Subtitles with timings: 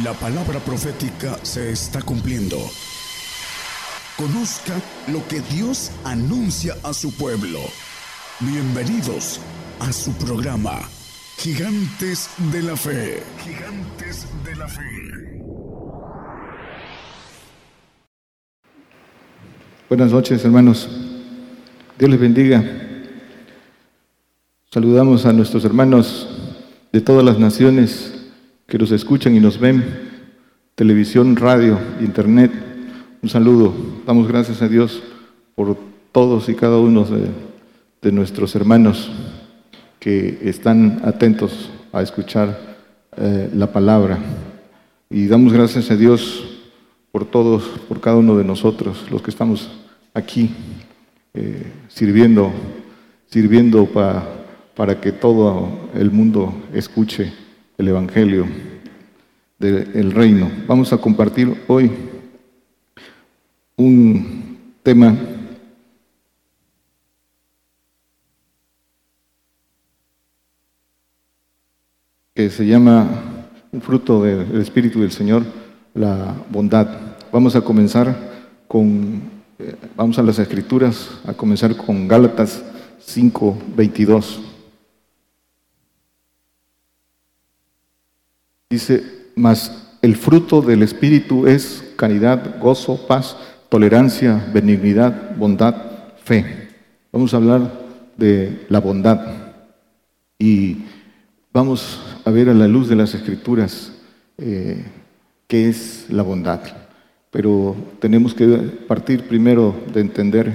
[0.00, 2.56] La palabra profética se está cumpliendo.
[4.16, 4.72] Conozca
[5.08, 7.58] lo que Dios anuncia a su pueblo.
[8.40, 9.38] Bienvenidos
[9.80, 10.80] a su programa,
[11.36, 13.22] Gigantes de la Fe.
[13.44, 15.42] Gigantes de la Fe.
[19.90, 20.88] Buenas noches, hermanos.
[21.98, 22.64] Dios les bendiga.
[24.70, 26.30] Saludamos a nuestros hermanos
[26.94, 28.21] de todas las naciones
[28.72, 29.84] que nos escuchan y nos ven,
[30.74, 32.50] televisión, radio, internet.
[33.20, 33.74] Un saludo.
[34.06, 35.02] Damos gracias a Dios
[35.54, 35.76] por
[36.10, 39.10] todos y cada uno de, nuestros hermanos
[40.00, 42.78] que están atentos a escuchar
[43.18, 44.18] eh, la palabra.
[45.10, 46.42] Y damos gracias a Dios
[47.10, 49.70] por todos, por cada uno de nosotros, los que estamos
[50.14, 50.48] aquí
[51.34, 52.50] eh, sirviendo,
[53.26, 57.41] sirviendo para que todo el mundo escuche
[57.78, 58.46] el Evangelio
[59.58, 60.50] del reino.
[60.66, 61.90] Vamos a compartir hoy
[63.76, 65.16] un tema
[72.34, 73.08] que se llama
[73.70, 75.44] un fruto del Espíritu del Señor,
[75.94, 76.88] la bondad.
[77.32, 78.16] Vamos a comenzar
[78.66, 79.22] con,
[79.58, 82.62] eh, vamos a las Escrituras, a comenzar con Gálatas
[83.00, 84.51] 5, 22.
[88.72, 89.04] Dice,
[89.36, 93.36] mas el fruto del Espíritu es caridad, gozo, paz,
[93.68, 95.74] tolerancia, benignidad, bondad,
[96.24, 96.70] fe.
[97.12, 97.70] Vamos a hablar
[98.16, 99.26] de la bondad
[100.38, 100.78] y
[101.52, 103.92] vamos a ver a la luz de las escrituras
[104.38, 104.82] eh,
[105.46, 106.62] qué es la bondad.
[107.30, 108.46] Pero tenemos que
[108.88, 110.50] partir primero de entender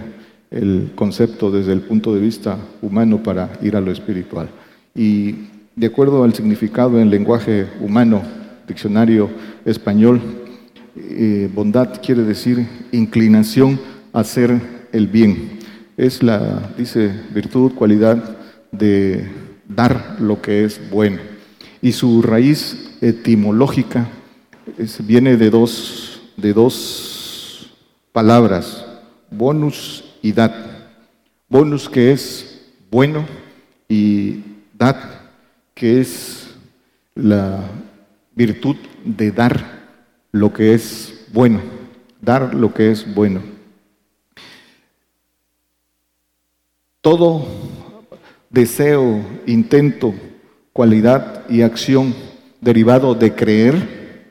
[0.49, 4.49] el concepto desde el punto de vista humano para ir a lo espiritual.
[4.95, 5.35] Y
[5.78, 8.23] de acuerdo al significado en lenguaje humano,
[8.67, 9.30] diccionario
[9.64, 10.19] español,
[10.95, 13.79] eh, bondad quiere decir inclinación
[14.12, 14.59] a hacer
[14.91, 15.59] el bien.
[15.96, 18.38] Es la, dice, virtud, cualidad
[18.72, 19.29] de
[19.69, 21.19] dar lo que es bueno.
[21.80, 24.07] Y su raíz etimológica
[25.06, 27.72] viene de dos, de dos
[28.12, 28.84] palabras,
[29.30, 30.56] bonus y dat.
[31.47, 33.25] Bonus que es bueno
[33.88, 34.41] y
[34.74, 35.16] dat
[35.77, 36.55] que es
[37.13, 37.59] la
[38.33, 39.63] virtud de dar
[40.31, 41.61] lo que es bueno,
[42.19, 43.41] dar lo que es bueno.
[46.99, 47.47] Todo
[48.49, 50.15] deseo, intento,
[50.73, 52.15] cualidad y acción
[52.59, 54.25] derivado de creer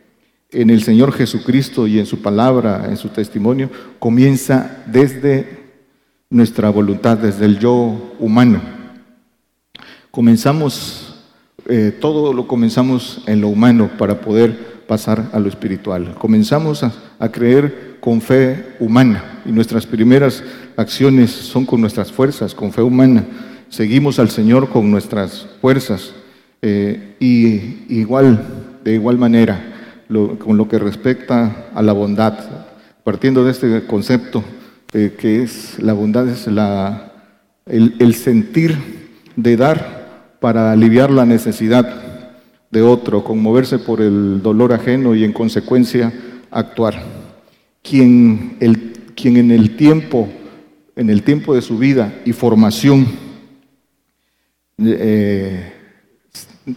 [0.50, 3.70] en el Señor Jesucristo y en su palabra, en su testimonio,
[4.00, 5.64] comienza desde
[6.28, 8.60] nuestra voluntad, desde el yo humano.
[10.10, 11.05] Comenzamos
[11.68, 16.14] eh, todo lo comenzamos en lo humano para poder pasar a lo espiritual.
[16.14, 16.92] Comenzamos a,
[17.32, 20.44] creer con fe humana y nuestras primeras
[20.76, 23.24] acciones son con nuestras fuerzas, con fe humana.
[23.68, 26.14] Seguimos al Señor con nuestras fuerzas
[26.62, 28.46] eh, y igual,
[28.84, 30.04] de igual manera,
[30.38, 32.38] con lo que respecta a la bondad,
[33.02, 34.44] partiendo de este concepto
[34.92, 37.12] eh, que es la bondad, es la,
[37.66, 38.76] el sentir
[39.34, 39.95] de dar
[40.40, 42.02] para aliviar la necesidad
[42.70, 46.12] de otro, conmoverse por el dolor ajeno y en consecuencia
[46.50, 47.02] actuar.
[47.82, 48.56] Quien,
[49.14, 50.28] quien en el tiempo,
[50.96, 53.06] en el tiempo de su vida y formación,
[54.78, 55.72] eh,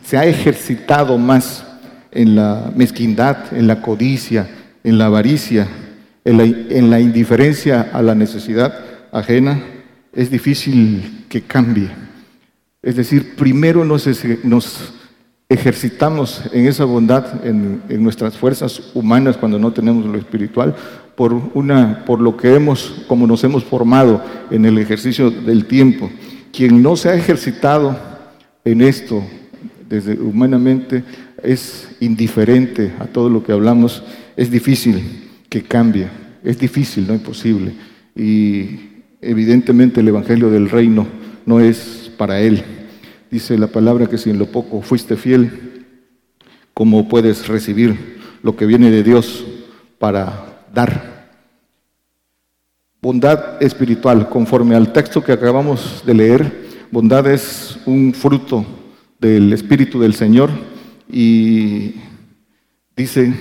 [0.03, 1.65] se ha ejercitado más
[2.11, 4.47] en la mezquindad, en la codicia,
[4.83, 5.67] en la avaricia,
[6.23, 8.73] en la indiferencia a la necesidad
[9.11, 9.61] ajena,
[10.13, 11.89] es difícil que cambie
[12.81, 14.07] es decir, primero nos,
[15.49, 20.75] ejercitamos en esa bondad, en, nuestras fuerzas humanas cuando no tenemos lo espiritual,
[21.15, 26.09] por, una, por lo que hemos, como nos hemos formado en el ejercicio del tiempo.
[26.53, 27.97] Quien no se ha ejercitado
[28.63, 29.23] en esto
[29.89, 31.03] desde humanamente
[31.43, 34.03] es indiferente a todo lo que hablamos,
[34.37, 36.07] es difícil que cambie,
[36.43, 37.73] es difícil, no imposible.
[38.15, 38.79] Y
[39.19, 41.07] evidentemente el Evangelio del Reino
[41.45, 42.63] no es para él.
[43.31, 45.85] Dice la palabra que si en lo poco fuiste fiel,
[46.73, 49.45] ¿cómo puedes recibir lo que viene de Dios
[49.97, 51.29] para dar?
[53.01, 58.65] Bondad espiritual, conforme al texto que acabamos de leer, bondad es un fruto
[59.17, 60.49] del Espíritu del Señor
[61.09, 61.95] y
[62.97, 63.33] dice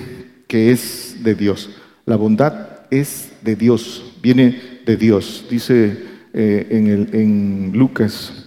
[0.47, 1.69] que es de Dios.
[2.05, 5.45] La bondad es de Dios, viene de Dios.
[5.49, 8.45] Dice eh, en, el, en Lucas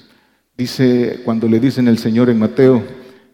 [0.56, 2.82] Dice, cuando le dicen el Señor en Mateo,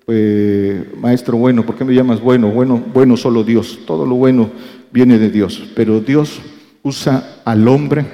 [0.06, 2.48] eh, maestro bueno, ¿por qué me llamas bueno?
[2.50, 3.80] Bueno, bueno solo Dios.
[3.86, 4.50] Todo lo bueno
[4.92, 6.40] viene de Dios, pero Dios
[6.82, 8.06] usa al hombre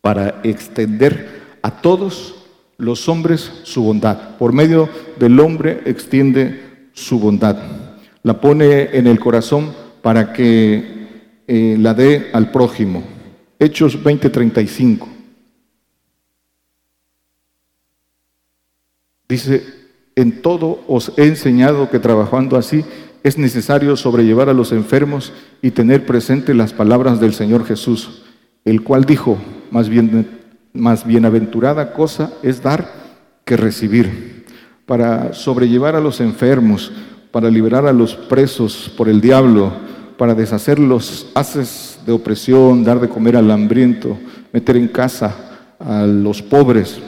[0.00, 1.28] para extender
[1.62, 2.34] a todos
[2.76, 4.36] los hombres su bondad.
[4.36, 4.88] Por medio
[5.18, 7.56] del hombre extiende su bondad.
[8.22, 9.72] La pone en el corazón
[10.02, 13.02] para que eh, la dé al prójimo.
[13.58, 15.17] Hechos 20:35.
[19.28, 19.62] Dice,
[20.16, 22.84] en todo os he enseñado que trabajando así
[23.22, 28.22] es necesario sobrellevar a los enfermos y tener presente las palabras del Señor Jesús,
[28.64, 29.36] el cual dijo,
[29.70, 30.38] más bien
[30.72, 32.90] más bienaventurada cosa es dar
[33.44, 34.44] que recibir.
[34.86, 36.90] Para sobrellevar a los enfermos,
[37.30, 39.72] para liberar a los presos por el diablo,
[40.16, 44.18] para deshacer los haces de opresión, dar de comer al hambriento,
[44.52, 45.36] meter en casa
[45.78, 46.98] a los pobres.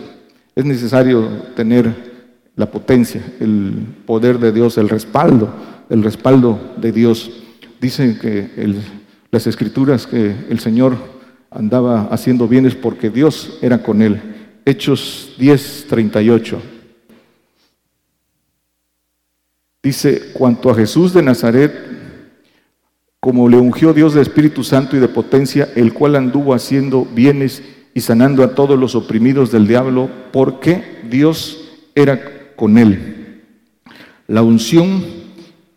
[0.54, 1.26] Es necesario
[1.56, 2.09] tener
[2.56, 5.52] la potencia, el poder de Dios, el respaldo,
[5.88, 7.30] el respaldo de Dios.
[7.80, 8.50] Dicen que
[9.30, 10.96] las escrituras que el Señor
[11.50, 14.20] andaba haciendo bienes porque Dios era con él.
[14.64, 16.62] Hechos 10, 38.
[19.82, 21.72] Dice, cuanto a Jesús de Nazaret,
[23.18, 27.62] como le ungió Dios de Espíritu Santo y de potencia, el cual anduvo haciendo bienes
[27.94, 33.42] y sanando a todos los oprimidos del diablo, porque Dios era con él.
[34.28, 35.02] La unción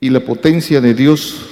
[0.02, 1.50] y la potencia de Dios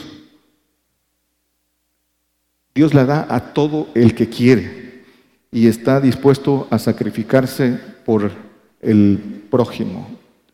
[2.73, 5.03] Dios la da a todo el que quiere
[5.51, 8.31] y está dispuesto a sacrificarse por
[8.81, 9.19] el
[9.49, 10.09] prójimo.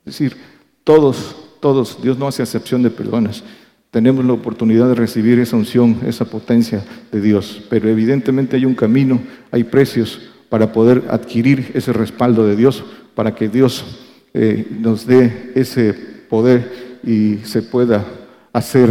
[0.05, 0.37] Es decir,
[0.83, 3.43] todos, todos, Dios no hace acepción de personas.
[3.91, 8.75] Tenemos la oportunidad de recibir esa unción, esa potencia de Dios, pero evidentemente hay un
[8.75, 9.21] camino,
[9.51, 10.19] hay precios
[10.49, 12.83] para poder adquirir ese respaldo de Dios,
[13.15, 14.06] para que Dios
[14.37, 15.93] eh, nos dé ese
[16.29, 18.05] poder y se pueda
[18.53, 18.89] hacer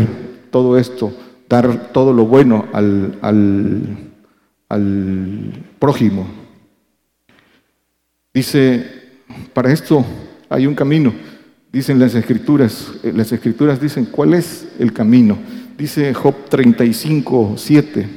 [0.50, 1.12] todo esto
[1.48, 3.18] dar todo lo bueno al,
[4.68, 6.26] al, prójimo.
[8.34, 8.84] Dice,
[9.52, 10.04] para esto
[10.48, 11.12] hay un camino.
[11.72, 15.38] Dicen las escrituras, eh, las escrituras dicen, ¿cuál es el camino?
[15.76, 18.08] Dice Job 35, 7.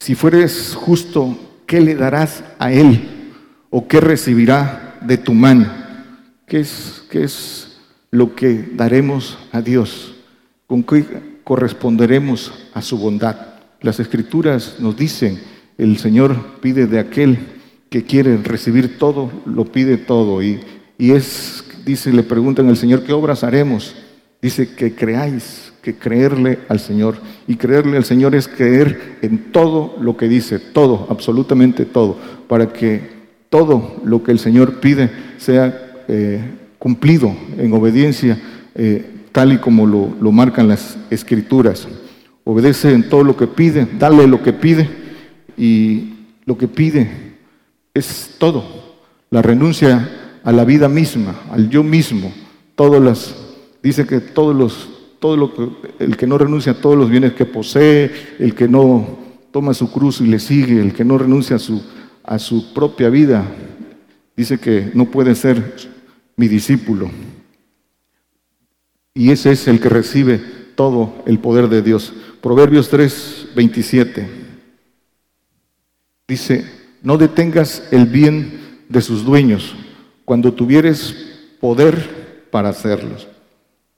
[0.00, 1.36] Si fueres justo,
[1.66, 3.15] ¿qué le darás a él?
[3.70, 5.70] ¿O qué recibirá de tu mano?
[6.46, 7.66] ¿Qué es, qué es
[8.10, 10.14] lo que daremos a Dios,
[10.66, 11.04] con qué
[11.44, 13.36] corresponderemos a su bondad.
[13.80, 15.38] Las escrituras nos dicen,
[15.78, 17.38] el Señor pide de aquel
[17.90, 20.42] que quiere recibir todo, lo pide todo.
[20.42, 20.60] Y,
[20.98, 23.94] y es, dice, le preguntan al Señor, ¿qué obras haremos?
[24.40, 27.16] Dice que creáis, que creerle al Señor.
[27.46, 32.16] Y creerle al Señor es creer en todo lo que dice, todo, absolutamente todo,
[32.48, 33.15] para que
[33.50, 36.40] todo lo que el Señor pide sea eh,
[36.78, 38.38] cumplido en obediencia
[38.74, 41.86] eh, tal y como lo, marcan las escrituras.
[42.44, 44.88] Obedece en todo lo que pide, dale lo que pide
[45.58, 46.14] y
[46.44, 47.10] lo que pide
[47.92, 48.64] es todo.
[49.30, 52.32] La renuncia a la vida misma, al yo mismo.
[52.76, 53.36] Todas las,
[53.82, 54.88] dice que todos los,
[55.18, 55.68] todo lo que,
[55.98, 59.06] el que no renuncia a todos los bienes que posee, el que no
[59.50, 61.82] toma su cruz y le sigue, el que no renuncia a su,
[62.26, 63.46] a su propia vida,
[64.36, 65.74] dice que no puede ser
[66.36, 67.10] mi discípulo.
[69.14, 70.38] Y ese es el que recibe
[70.74, 72.12] todo el poder de Dios.
[72.42, 74.28] Proverbios 3, 27.
[76.28, 76.64] Dice,
[77.02, 79.74] no detengas el bien de sus dueños
[80.24, 81.14] cuando tuvieres
[81.60, 83.28] poder para hacerlos.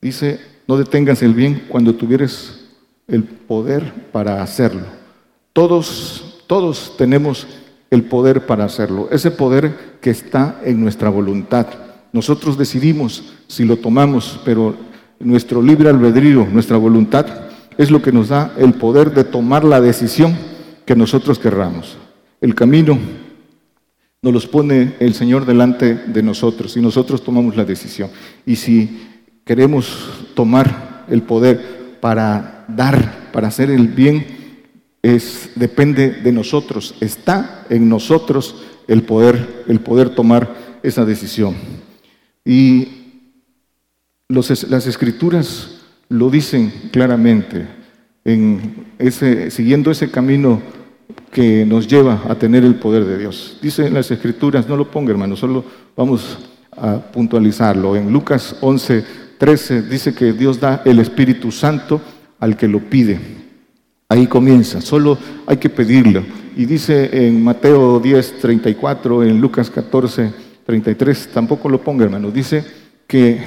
[0.01, 2.67] Dice, no detengas el bien cuando tuvieres
[3.09, 4.87] el poder para hacerlo.
[5.53, 7.47] Todos, todos tenemos
[7.91, 9.09] el poder para hacerlo.
[9.11, 11.67] Ese poder que está en nuestra voluntad.
[12.13, 14.77] Nosotros decidimos si lo tomamos, pero
[15.21, 17.27] nuestro libre albedrío, nuestra voluntad,
[17.77, 20.37] es lo que nos da el poder de tomar la decisión
[20.85, 21.97] que nosotros querramos.
[22.41, 22.99] El camino
[24.21, 28.11] nos los pone el Señor delante de nosotros y nosotros tomamos la decisión.
[28.45, 29.07] Y si
[29.45, 34.38] queremos tomar el poder para dar, para hacer el bien,
[35.03, 36.95] es, depende de nosotros.
[37.01, 41.55] Está en nosotros el poder, el poder tomar esa decisión.
[42.45, 42.89] Y
[44.29, 47.67] las escrituras lo dicen claramente,
[48.25, 50.61] en ese, siguiendo ese camino
[51.31, 53.59] que nos lleva a tener el poder de Dios.
[53.63, 55.65] Dicen las escrituras, no lo ponga hermano, solo
[55.97, 56.39] vamos
[56.73, 57.97] a puntualizarlo.
[57.97, 59.05] En Lucas 11,
[59.39, 62.01] 13 dice que Dios da el Espíritu Santo
[62.39, 63.38] al que lo pide.
[64.11, 66.23] Ahí comienza, solo hay que pedirlo.
[66.57, 70.33] Y dice en Mateo 10, 34, en Lucas 14,
[70.65, 72.31] 33, tampoco lo ponga, hermano.
[72.31, 72.65] Dice
[73.07, 73.39] que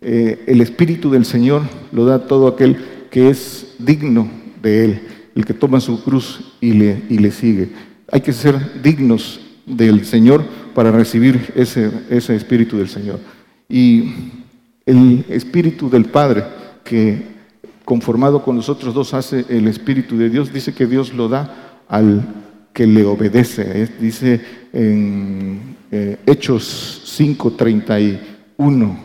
[0.00, 2.78] eh, el Espíritu del Señor lo da todo aquel
[3.12, 4.28] que es digno
[4.60, 5.02] de Él,
[5.36, 7.68] el que toma su cruz y le, y le sigue.
[8.10, 10.42] Hay que ser dignos del Señor
[10.74, 13.20] para recibir ese, ese Espíritu del Señor.
[13.68, 14.14] Y
[14.84, 16.42] el Espíritu del Padre,
[16.82, 17.31] que
[17.84, 22.22] conformado con nosotros dos hace el Espíritu de Dios, dice que Dios lo da al
[22.72, 23.88] que le obedece.
[24.00, 24.40] Dice
[24.72, 28.96] en eh, Hechos 5:31,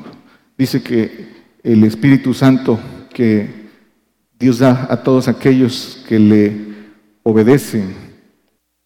[0.58, 1.28] dice que
[1.64, 2.80] el Espíritu Santo
[3.14, 3.68] que
[4.40, 6.68] Dios da a todos aquellos que le
[7.24, 7.94] obedecen.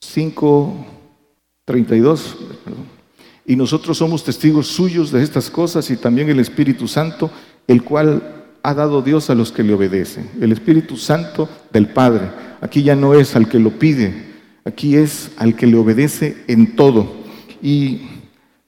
[0.02, 2.36] 5:32,
[3.46, 7.30] y nosotros somos testigos suyos de estas cosas y también el Espíritu Santo,
[7.68, 10.30] el cual ha dado Dios a los que le obedecen.
[10.40, 12.30] El Espíritu Santo del Padre.
[12.62, 14.14] Aquí ya no es al que lo pide,
[14.66, 17.12] aquí es al que le obedece en todo.
[17.62, 18.02] Y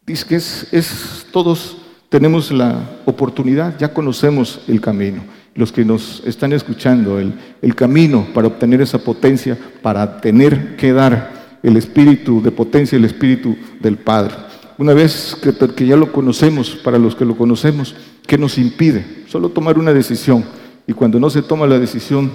[0.05, 1.77] dice que es, es todos
[2.09, 5.23] tenemos la oportunidad, ya conocemos el camino.
[5.55, 10.93] Los que nos están escuchando, el, el camino para obtener esa potencia, para tener que
[10.93, 14.33] dar el espíritu de potencia, el espíritu del Padre.
[14.77, 17.95] Una vez que, que ya lo conocemos, para los que lo conocemos,
[18.27, 19.23] ¿qué nos impide?
[19.27, 20.43] Solo tomar una decisión.
[20.87, 22.31] Y cuando no se toma la decisión,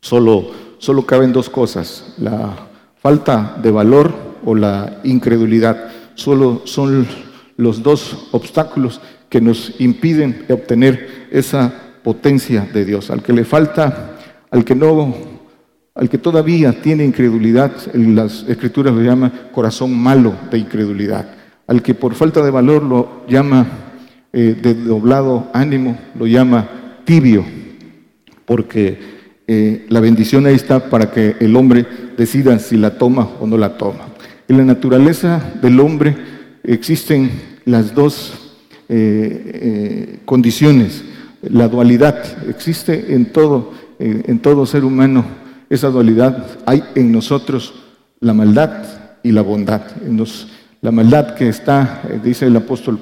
[0.00, 2.56] solo, solo caben dos cosas, la
[3.00, 4.12] falta de valor
[4.44, 5.90] o la incredulidad.
[6.14, 7.06] Solo son
[7.56, 13.10] los dos obstáculos que nos impiden obtener esa potencia de Dios.
[13.10, 14.16] Al que le falta,
[14.50, 15.14] al que no,
[15.94, 21.34] al que todavía tiene incredulidad, en las escrituras lo llama corazón malo de incredulidad.
[21.66, 23.66] Al que por falta de valor lo llama
[24.32, 26.68] eh, de doblado ánimo, lo llama
[27.04, 27.44] tibio,
[28.44, 28.96] porque
[29.48, 31.84] eh, la bendición ahí está para que el hombre
[32.16, 34.06] decida si la toma o no la toma.
[34.46, 36.16] En la naturaleza del hombre
[36.62, 37.28] existen
[37.64, 38.56] las dos
[38.88, 41.02] eh, condiciones,
[41.42, 45.24] la dualidad, existe en todo, en todo ser humano
[45.68, 47.74] esa dualidad, hay en nosotros
[48.20, 48.84] la maldad
[49.24, 49.82] y la bondad.
[50.82, 53.00] la maldad que está, dice el apóstol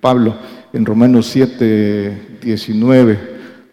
[0.00, 0.34] Pablo
[0.72, 3.18] en Romanos 7, 19.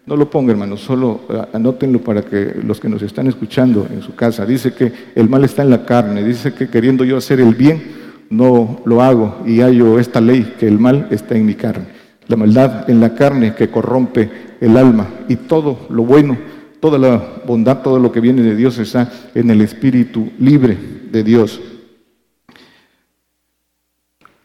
[0.06, 4.02] No lo ponga, hermano, solo eh, anótenlo para que los que nos están escuchando en
[4.02, 4.46] su casa.
[4.46, 7.82] Dice que el mal está en la carne, dice que queriendo yo hacer el bien,
[8.30, 11.86] no lo hago y hallo esta ley, que el mal está en mi carne.
[12.28, 16.38] La maldad en la carne que corrompe el alma y todo lo bueno,
[16.80, 20.76] toda la bondad, todo lo que viene de Dios está en el espíritu libre
[21.10, 21.60] de Dios.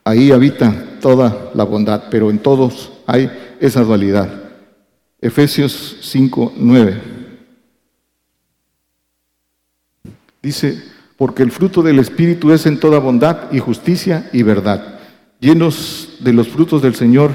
[0.04, 4.28] Ahí habita toda la bondad, pero en todos hay esa dualidad.
[5.22, 7.02] Efesios 5, 9.
[10.42, 10.82] Dice,
[11.16, 15.00] porque el fruto del Espíritu es en toda bondad y justicia y verdad,
[15.40, 17.30] llenos de los frutos del Señor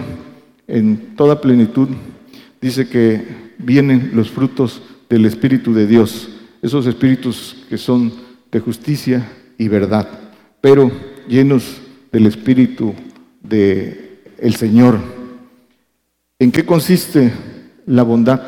[0.67, 1.91] en toda plenitud.
[2.61, 6.29] Dice que vienen los frutos del Espíritu de Dios,
[6.61, 8.13] esos espíritus que son
[8.51, 10.09] de justicia y verdad,
[10.61, 10.91] pero
[11.29, 12.97] llenos del Espíritu
[13.41, 14.99] del el Señor.
[16.39, 17.33] ¿En qué consiste
[17.87, 18.41] la bondad?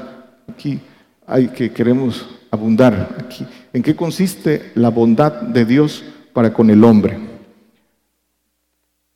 [0.48, 0.80] Aquí
[1.26, 3.46] hay que queremos abundar aquí.
[3.72, 7.18] ¿En qué consiste la bondad de Dios para con el hombre?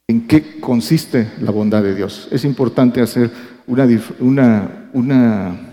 [0.09, 2.29] ¿En qué consiste la bondad de Dios?
[2.31, 3.31] Es importante hacer
[3.67, 3.87] una,
[4.21, 5.67] una, una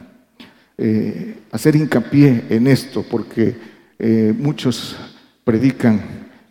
[0.77, 3.55] eh, hacer hincapié en esto, porque
[3.99, 4.95] eh, muchos
[5.43, 6.01] predican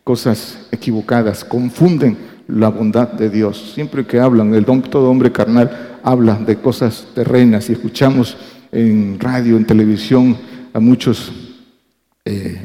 [0.04, 2.16] cosas equivocadas, confunden
[2.48, 3.72] la bondad de Dios.
[3.74, 8.36] Siempre que hablan, el don, todo hombre carnal habla de cosas terrenas y escuchamos
[8.70, 10.36] en radio, en televisión
[10.72, 11.32] a muchos
[12.24, 12.58] eh,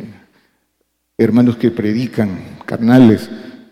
[1.18, 2.30] hermanos que predican
[2.66, 3.30] carnales,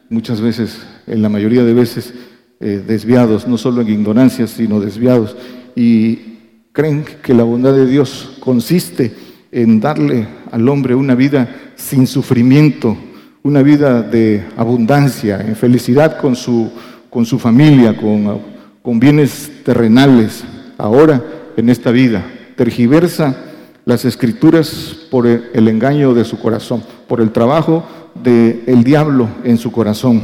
[0.10, 2.14] muchas veces, en la mayoría de veces,
[2.60, 5.36] eh, desviados, no solo en ignorancia, sino desviados,
[5.76, 6.38] y
[6.72, 9.14] creen que la bondad de Dios consiste
[9.52, 12.98] en darle al hombre una vida sin sufrimiento,
[13.46, 16.72] una vida de abundancia, en felicidad con su,
[17.12, 18.42] con su familia, con,
[18.82, 20.44] con bienes terrenales,
[20.80, 21.24] ahora
[21.56, 22.26] en esta vida.
[22.56, 23.38] Tergiversa
[23.86, 27.86] las escrituras por el engaño de su corazón, por el trabajo
[28.16, 30.24] del diablo en su corazón.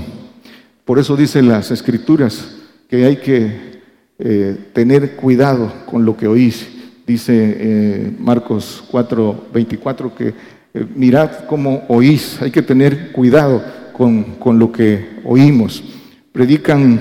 [0.83, 2.55] Por eso dicen las escrituras
[2.89, 3.81] que hay que
[4.17, 6.67] eh, tener cuidado con lo que oís.
[7.05, 10.33] Dice eh, Marcos 4, 24 que
[10.73, 13.63] eh, mirad cómo oís, hay que tener cuidado
[13.93, 15.83] con, lo que oímos.
[16.31, 16.99] Predican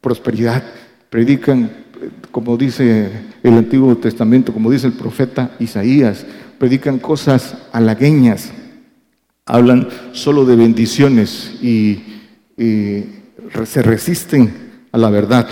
[0.00, 0.62] prosperidad,
[1.10, 1.70] predican,
[2.30, 3.10] como dice
[3.42, 6.26] el Antiguo Testamento, como dice el profeta Isaías,
[6.58, 8.52] predican cosas halagueñas,
[9.46, 12.12] hablan solo de bendiciones y
[12.56, 13.04] y
[13.64, 14.52] se resisten
[14.92, 15.48] a la verdad.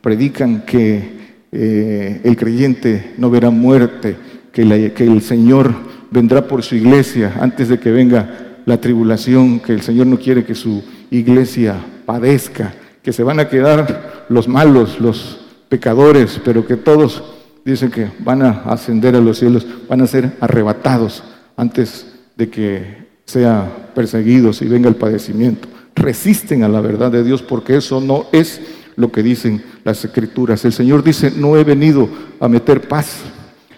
[0.00, 1.14] Predican que
[1.50, 4.16] eh, el creyente no verá muerte,
[4.52, 5.74] que, que el Señor
[6.14, 10.44] vendrá por su iglesia antes de que venga la tribulación, que el Señor no quiere
[10.44, 11.74] que su iglesia
[12.06, 17.24] padezca, que se van a quedar los malos, los pecadores, pero que todos
[17.64, 21.24] dicen que van a ascender a los cielos, van a ser arrebatados
[21.56, 22.06] antes
[22.36, 25.66] de que sean perseguidos y venga el padecimiento.
[25.96, 28.60] Resisten a la verdad de Dios porque eso no es
[28.94, 30.64] lo que dicen las escrituras.
[30.64, 33.16] El Señor dice, no he venido a meter paz,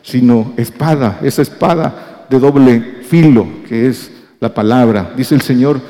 [0.02, 5.12] sino espada, esa espada de doble filo que es la palabra.
[5.16, 5.80] Dice el Señor,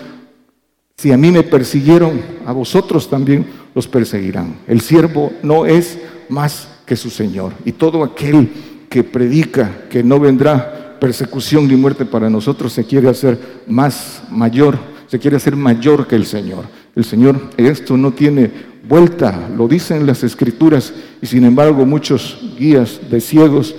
[0.96, 4.56] si a mí me persiguieron, a vosotros también los perseguirán.
[4.66, 7.52] El siervo no es más que su Señor.
[7.64, 8.48] Y todo aquel
[8.88, 14.78] que predica que no vendrá persecución ni muerte para nosotros se quiere hacer más mayor,
[15.06, 16.64] se quiere hacer mayor que el Señor.
[16.94, 18.50] El Señor, esto no tiene
[18.88, 23.74] vuelta, lo dicen las escrituras, y sin embargo muchos guías de ciegos,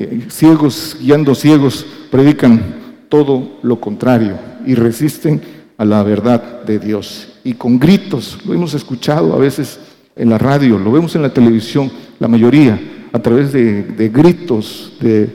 [0.00, 2.62] eh, ciegos guiando ciegos, predican
[3.08, 5.40] todo lo contrario y resisten
[5.76, 7.40] a la verdad de Dios.
[7.42, 9.80] Y con gritos, lo hemos escuchado a veces
[10.14, 11.90] en la radio, lo vemos en la televisión,
[12.20, 12.80] la mayoría,
[13.12, 15.34] a través de, gritos, de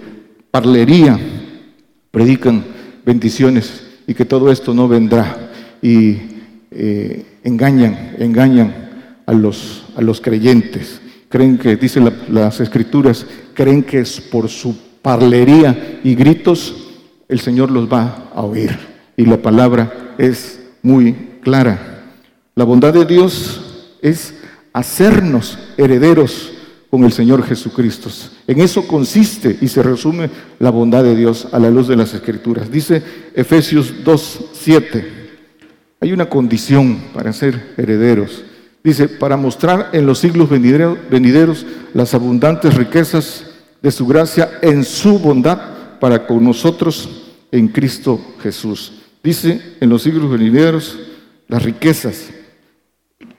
[0.50, 1.20] parlería,
[2.10, 2.64] predican
[3.06, 5.52] bendiciones y que todo esto no vendrá.
[5.82, 6.18] Y
[6.72, 8.74] eh, engañan, engañan
[9.26, 11.02] a los, a los creyentes.
[11.34, 13.26] Creen que, dicen las escrituras,
[13.56, 16.76] creen que es por su parlería y gritos
[17.28, 18.78] el Señor los va a oír.
[19.18, 22.04] Y la palabra es muy clara.
[22.54, 24.36] La bondad de Dios es
[24.74, 26.52] hacernos herederos
[26.92, 28.12] con el Señor Jesucristo.
[28.46, 32.14] En eso consiste y se resume la bondad de Dios a la luz de las
[32.14, 32.70] Escrituras.
[32.70, 33.02] Dice
[33.34, 35.04] Efesios 2.7,
[36.00, 38.44] hay una condición para ser herederos.
[38.84, 43.46] Dice, para mostrar en los siglos venideros las abundantes riquezas
[43.82, 47.10] de su gracia en su bondad para con nosotros
[47.50, 48.92] en Cristo Jesús.
[49.24, 51.00] Dice, en los siglos venideros,
[51.48, 52.30] las riquezas,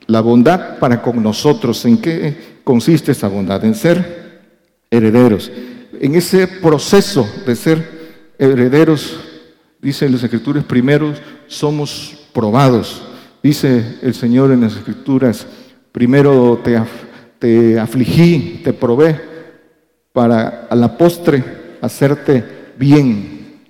[0.06, 1.84] la bondad para con nosotros.
[1.84, 3.62] ¿En qué consiste esa bondad?
[3.66, 4.40] En ser
[4.90, 5.52] herederos.
[6.00, 9.18] En ese proceso de ser herederos,
[9.82, 11.12] dice en las escrituras, primero
[11.48, 13.02] somos probados
[13.44, 15.46] Dice el Señor en las Escrituras,
[15.92, 19.20] primero te, afligí, te probé,
[20.14, 21.44] para a la postre
[21.82, 22.42] hacerte
[22.78, 23.60] bien.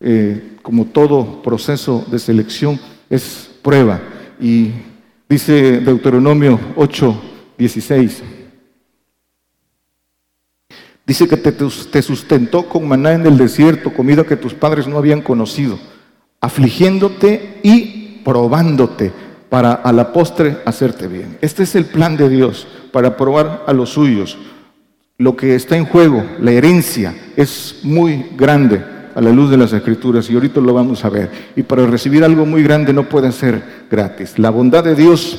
[0.00, 4.02] Eh, como todo proceso de selección es prueba.
[4.38, 4.70] Y
[5.26, 7.22] dice Deuteronomio 8,
[7.56, 8.22] 16.
[11.06, 15.22] Dice que te, sustentó con maná en el desierto, comida que tus padres no habían
[15.22, 15.78] conocido,
[16.38, 19.21] afligiéndote y probándote
[19.52, 21.36] para a la postre hacerte bien.
[21.42, 24.38] Este es el plan de Dios para probar a los suyos.
[25.18, 28.82] Lo que está en juego, la herencia, es muy grande
[29.14, 31.30] a la luz de las escrituras y ahorita lo vamos a ver.
[31.54, 34.38] Y para recibir algo muy grande no puede ser gratis.
[34.38, 35.38] La bondad de Dios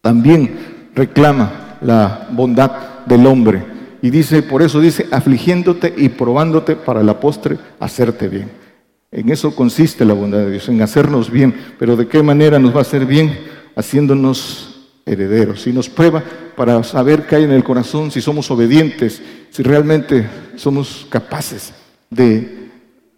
[0.00, 2.70] también reclama la bondad
[3.04, 3.64] del hombre.
[4.00, 8.67] Y dice, por eso dice, afligiéndote y probándote para la postre hacerte bien.
[9.10, 11.54] En eso consiste la bondad de Dios, en hacernos bien.
[11.78, 13.38] Pero ¿de qué manera nos va a hacer bien?
[13.74, 15.66] Haciéndonos herederos.
[15.66, 16.22] Y nos prueba
[16.56, 21.72] para saber qué hay en el corazón, si somos obedientes, si realmente somos capaces
[22.10, 22.68] de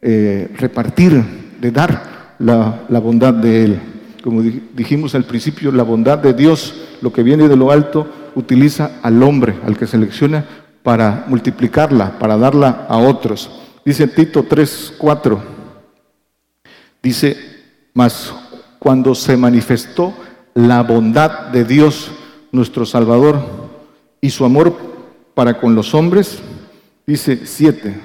[0.00, 1.22] eh, repartir,
[1.60, 3.80] de dar la, la bondad de Él.
[4.22, 8.98] Como dijimos al principio, la bondad de Dios, lo que viene de lo alto, utiliza
[9.02, 10.44] al hombre, al que selecciona,
[10.82, 13.50] para multiplicarla, para darla a otros.
[13.84, 15.59] Dice Tito 3, 4.
[17.02, 17.36] Dice,
[17.94, 18.32] mas
[18.78, 20.14] cuando se manifestó
[20.54, 22.10] la bondad de Dios,
[22.52, 23.40] nuestro Salvador,
[24.20, 24.76] y su amor
[25.34, 26.38] para con los hombres,
[27.06, 27.98] dice siete.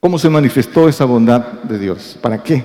[0.00, 2.16] ¿Cómo se manifestó esa bondad de Dios?
[2.20, 2.64] ¿Para qué?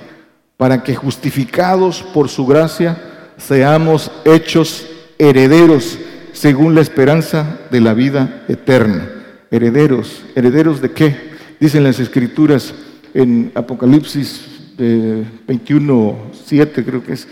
[0.56, 2.96] Para que justificados por su gracia
[3.36, 4.86] seamos hechos
[5.18, 5.98] herederos
[6.32, 9.08] según la esperanza de la vida eterna.
[9.50, 11.32] Herederos, herederos de qué?
[11.58, 12.74] Dicen las escrituras
[13.12, 17.28] en Apocalipsis 21, 7 creo que es,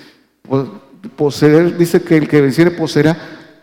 [1.17, 3.17] poseer, dice que el que venciere poseerá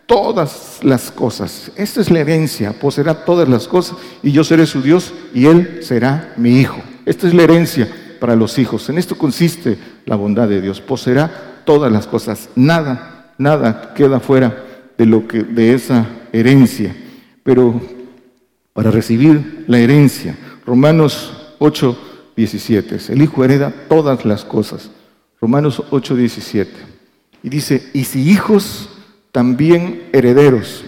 [0.06, 1.70] todas las cosas.
[1.76, 5.80] Esta es la herencia, poseerá todas las cosas y yo seré su Dios y él
[5.82, 6.80] será mi hijo.
[7.04, 7.88] Esta es la herencia
[8.18, 8.88] para los hijos.
[8.88, 12.48] En esto consiste la bondad de Dios, poseerá todas las cosas.
[12.56, 14.64] Nada, nada queda fuera
[14.96, 16.96] de lo que de esa herencia.
[17.42, 17.80] Pero
[18.72, 22.07] para recibir la herencia, Romanos 8
[22.38, 23.12] 17.
[23.12, 24.90] El Hijo hereda todas las cosas.
[25.40, 26.68] Romanos 8:17.
[27.42, 28.88] Y dice, y si hijos,
[29.32, 30.84] también herederos,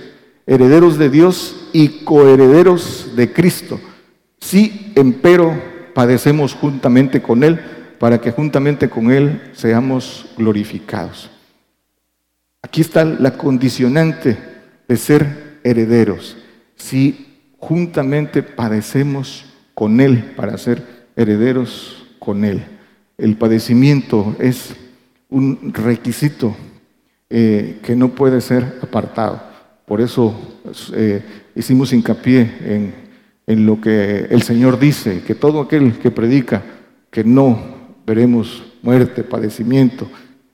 [0.47, 3.81] herederos de Dios y coherederos de Cristo.
[4.41, 5.61] Si empero
[5.93, 7.61] padecemos juntamente con Él,
[7.99, 11.31] para que juntamente con Él seamos glorificados.
[12.63, 14.39] Aquí está la condicionante
[14.87, 16.37] de ser herederos.
[16.77, 17.27] Si
[17.59, 21.00] juntamente padecemos con Él para ser herederos
[22.19, 22.63] con Él.
[23.19, 24.75] El padecimiento es
[25.29, 26.57] un requisito
[27.29, 29.43] eh, que no puede ser apartado.
[29.87, 30.35] Por eso
[30.95, 31.23] eh,
[31.55, 32.95] hicimos hincapié en,
[33.47, 36.63] en lo que el Señor dice, que todo aquel que predica
[37.11, 37.59] que no
[38.07, 40.09] veremos muerte, padecimiento,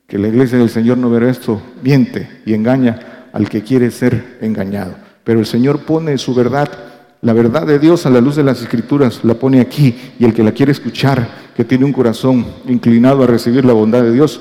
[0.06, 4.38] que la iglesia del Señor no verá esto, miente y engaña al que quiere ser
[4.40, 4.96] engañado.
[5.24, 8.60] Pero el Señor pone su verdad la verdad de Dios a la luz de las
[8.60, 13.24] escrituras la pone aquí y el que la quiere escuchar, que tiene un corazón inclinado
[13.24, 14.40] a recibir la bondad de Dios,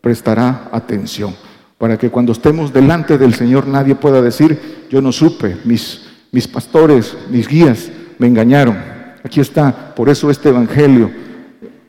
[0.00, 1.34] prestará atención.
[1.78, 6.46] Para que cuando estemos delante del Señor nadie pueda decir, yo no supe, mis, mis
[6.46, 8.76] pastores, mis guías me engañaron.
[9.24, 11.10] Aquí está, por eso este Evangelio,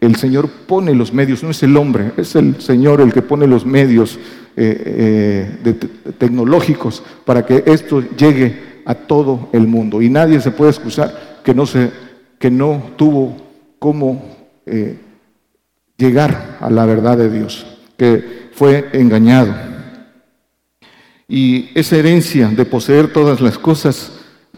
[0.02, 3.48] el Señor pone los medios, no es el hombre, es el Señor el que pone
[3.48, 4.18] los medios
[4.58, 10.02] eh, eh, tecnológicos para que esto llegue a todo el mundo.
[10.02, 11.91] Y nadie se puede excusar que no, se,
[12.39, 13.36] que no tuvo
[13.80, 14.24] cómo
[14.65, 14.98] eh,
[15.98, 17.65] llegar a la verdad de Dios,
[17.98, 19.54] que fue engañado.
[21.28, 24.12] Y esa herencia de poseer todas las cosas,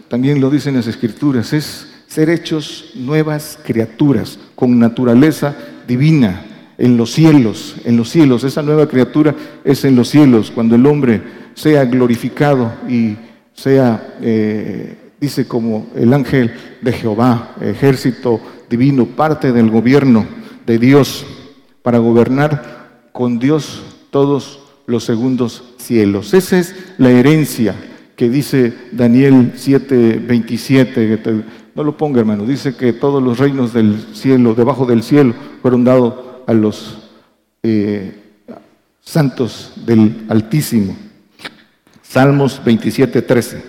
[0.09, 5.55] también lo dicen las escrituras, es ser hechos nuevas criaturas con naturaleza
[5.87, 6.45] divina
[6.77, 8.43] en los cielos, en los cielos.
[8.43, 11.21] Esa nueva criatura es en los cielos, cuando el hombre
[11.53, 13.15] sea glorificado y
[13.57, 18.39] sea, eh, dice como el ángel de Jehová, ejército
[18.69, 20.25] divino, parte del gobierno
[20.65, 21.25] de Dios,
[21.81, 26.33] para gobernar con Dios todos los segundos cielos.
[26.33, 27.75] Esa es la herencia
[28.15, 31.43] que dice Daniel 7:27.
[31.75, 32.45] No lo ponga, hermano.
[32.45, 36.13] Dice que todos los reinos del cielo, debajo del cielo, fueron dados
[36.47, 37.09] a los
[37.63, 38.15] eh,
[39.01, 41.06] santos del Altísimo.
[42.09, 43.63] Salmos 27, 13.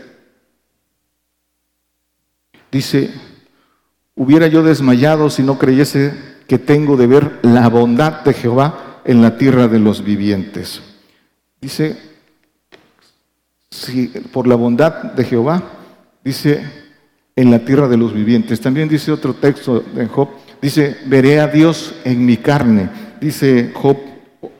[2.71, 3.11] Dice,
[4.15, 6.15] hubiera yo desmayado si no creyese
[6.47, 10.81] que tengo de ver la bondad de Jehová en la tierra de los vivientes.
[11.61, 11.99] Dice,
[13.71, 15.63] si por la bondad de Jehová,
[16.23, 16.63] dice,
[17.35, 18.61] en la tierra de los vivientes.
[18.61, 20.29] También dice otro texto de Job,
[20.63, 22.89] dice, veré a Dios en mi carne.
[23.21, 23.97] Dice Job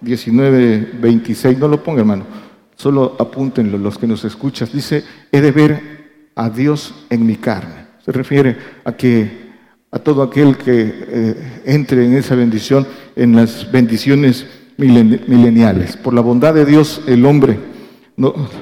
[0.01, 2.48] 19, 26, no lo ponga hermano
[2.79, 4.73] Solo apúntenlo los que nos escuchas.
[4.73, 7.89] Dice, he de ver a Dios en mi carne.
[8.05, 9.49] Se refiere a que
[9.91, 12.87] a todo aquel que eh, entre en esa bendición,
[13.17, 15.97] en las bendiciones mileniales.
[15.97, 17.59] Por la bondad de Dios, el hombre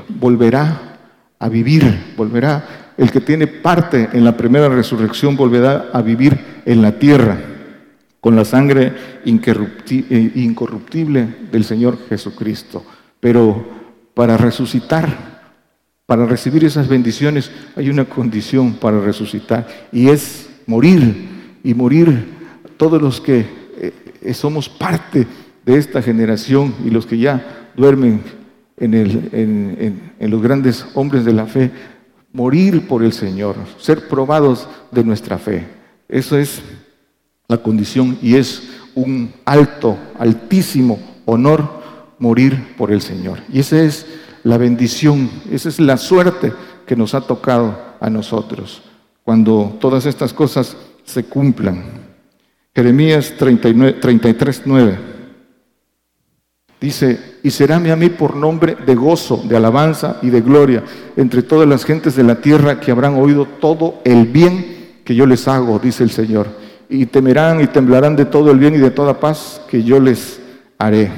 [0.08, 0.98] volverá
[1.38, 6.80] a vivir, volverá, el que tiene parte en la primera resurrección volverá a vivir en
[6.80, 7.38] la tierra
[8.18, 8.94] con la sangre
[9.26, 12.82] eh, incorruptible del Señor Jesucristo.
[13.20, 13.85] Pero
[14.16, 15.42] para resucitar,
[16.06, 22.24] para recibir esas bendiciones, hay una condición para resucitar y es morir y morir
[22.78, 23.44] todos los que
[23.78, 25.26] eh, somos parte
[25.66, 28.22] de esta generación y los que ya duermen
[28.78, 31.70] en, en los grandes hombres de la fe,
[32.32, 35.66] morir por el Señor, ser probados de nuestra fe.
[36.08, 36.62] Eso es
[37.48, 38.62] la condición y es
[38.94, 41.84] un alto, altísimo honor
[42.18, 43.38] morir por el Señor.
[43.52, 44.06] Y esa es
[44.42, 46.52] la bendición, esa es la suerte
[46.86, 48.82] que nos ha tocado a nosotros
[49.24, 51.82] cuando todas estas cosas se cumplan.
[52.74, 55.16] Jeremías 33, 9
[56.80, 60.84] dice, y seráme a mí por nombre de gozo, de alabanza y de gloria
[61.16, 65.26] entre todas las gentes de la tierra que habrán oído todo el bien que yo
[65.26, 66.46] les hago, dice el Señor.
[66.88, 70.40] Y temerán y temblarán de todo el bien y de toda paz que yo les
[70.78, 71.10] haré.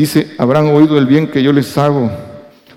[0.00, 2.10] Dice, habrán oído el bien que yo les hago.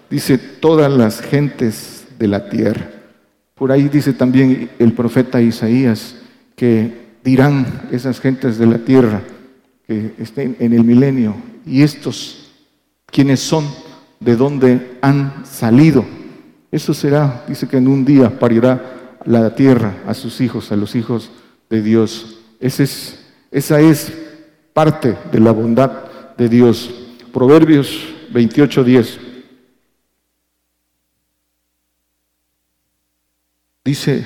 [0.09, 2.89] Dice, todas las gentes de la tierra.
[3.55, 6.17] Por ahí dice también el profeta Isaías
[6.57, 9.21] que dirán esas gentes de la tierra
[9.88, 11.33] que estén en el milenio.
[11.65, 12.51] Y estos,
[13.05, 13.69] ¿quiénes son?
[14.19, 16.03] ¿De dónde han salido?
[16.73, 20.93] Eso será, dice que en un día parirá la tierra a sus hijos, a los
[20.93, 21.31] hijos
[21.69, 22.39] de Dios.
[22.59, 24.12] Ese es, esa es
[24.73, 25.89] parte de la bondad
[26.38, 26.99] de Dios.
[27.34, 29.17] Proverbios 28:10.
[33.84, 34.26] Dice,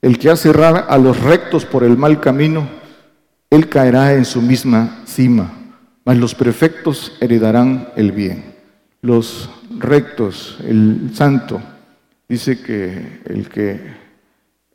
[0.00, 2.68] el que hace errar a los rectos por el mal camino,
[3.50, 5.52] él caerá en su misma cima,
[6.04, 8.54] mas los perfectos heredarán el bien.
[9.02, 11.60] Los rectos, el santo,
[12.28, 13.80] dice que el que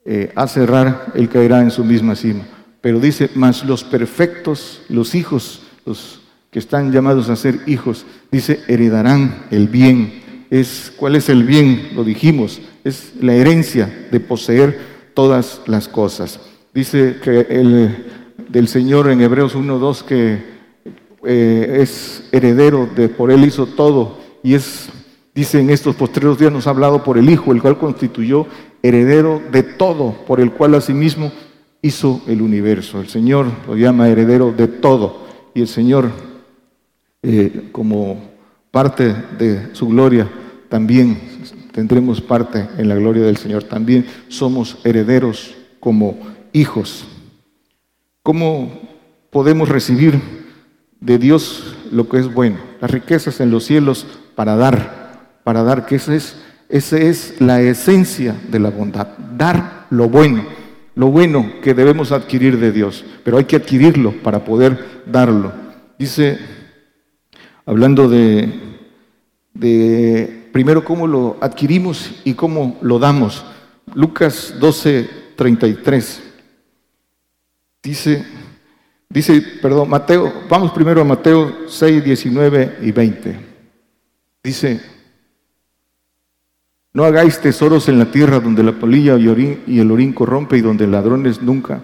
[0.03, 2.43] eh, hace errar, él caerá en su misma cima.
[2.81, 6.22] Pero dice, mas los perfectos, los hijos, los
[6.53, 10.21] que están llamados a ser hijos, dice, heredarán el bien.
[10.51, 11.89] Es, ¿Cuál es el bien?
[11.95, 14.79] Lo dijimos, es la herencia de poseer
[15.15, 16.39] todas las cosas.
[16.71, 18.05] Dice que el
[18.49, 20.43] del Señor en Hebreos 1.2 que
[21.25, 24.89] eh, es heredero de por él hizo todo y es,
[25.33, 28.45] dice en estos postreros días nos ha hablado por el Hijo, el cual constituyó
[28.83, 31.31] heredero de todo, por el cual asimismo
[31.81, 33.01] hizo el universo.
[33.01, 35.23] El Señor lo llama heredero de todo
[35.55, 36.32] y el Señor
[37.23, 38.21] eh, como
[38.69, 40.29] parte de su gloria
[40.67, 41.17] también
[41.71, 43.63] tendremos parte en la gloria del Señor.
[43.63, 46.17] También somos herederos como
[46.51, 47.05] hijos.
[48.23, 48.71] ¿Cómo
[49.29, 50.19] podemos recibir
[50.99, 52.57] de Dios lo que es bueno?
[52.81, 54.05] Las riquezas en los cielos
[54.35, 56.37] para dar, para dar, que esa es,
[56.69, 59.07] esa es la esencia de la bondad,
[59.37, 60.43] dar lo bueno,
[60.95, 65.51] lo bueno que debemos adquirir de Dios, pero hay que adquirirlo para poder darlo.
[65.99, 66.39] Dice,
[67.65, 68.59] hablando de,
[70.51, 73.45] primero cómo lo adquirimos y cómo lo damos.
[73.93, 76.23] Lucas 12, 33.
[77.81, 78.25] Dice,
[79.09, 83.39] dice, perdón, Mateo, vamos primero a Mateo 6, 19 y 20.
[84.43, 84.81] Dice,
[86.93, 90.87] no hagáis tesoros en la tierra donde la polilla y el orín corrompe y donde
[90.87, 91.81] ladrones nunca,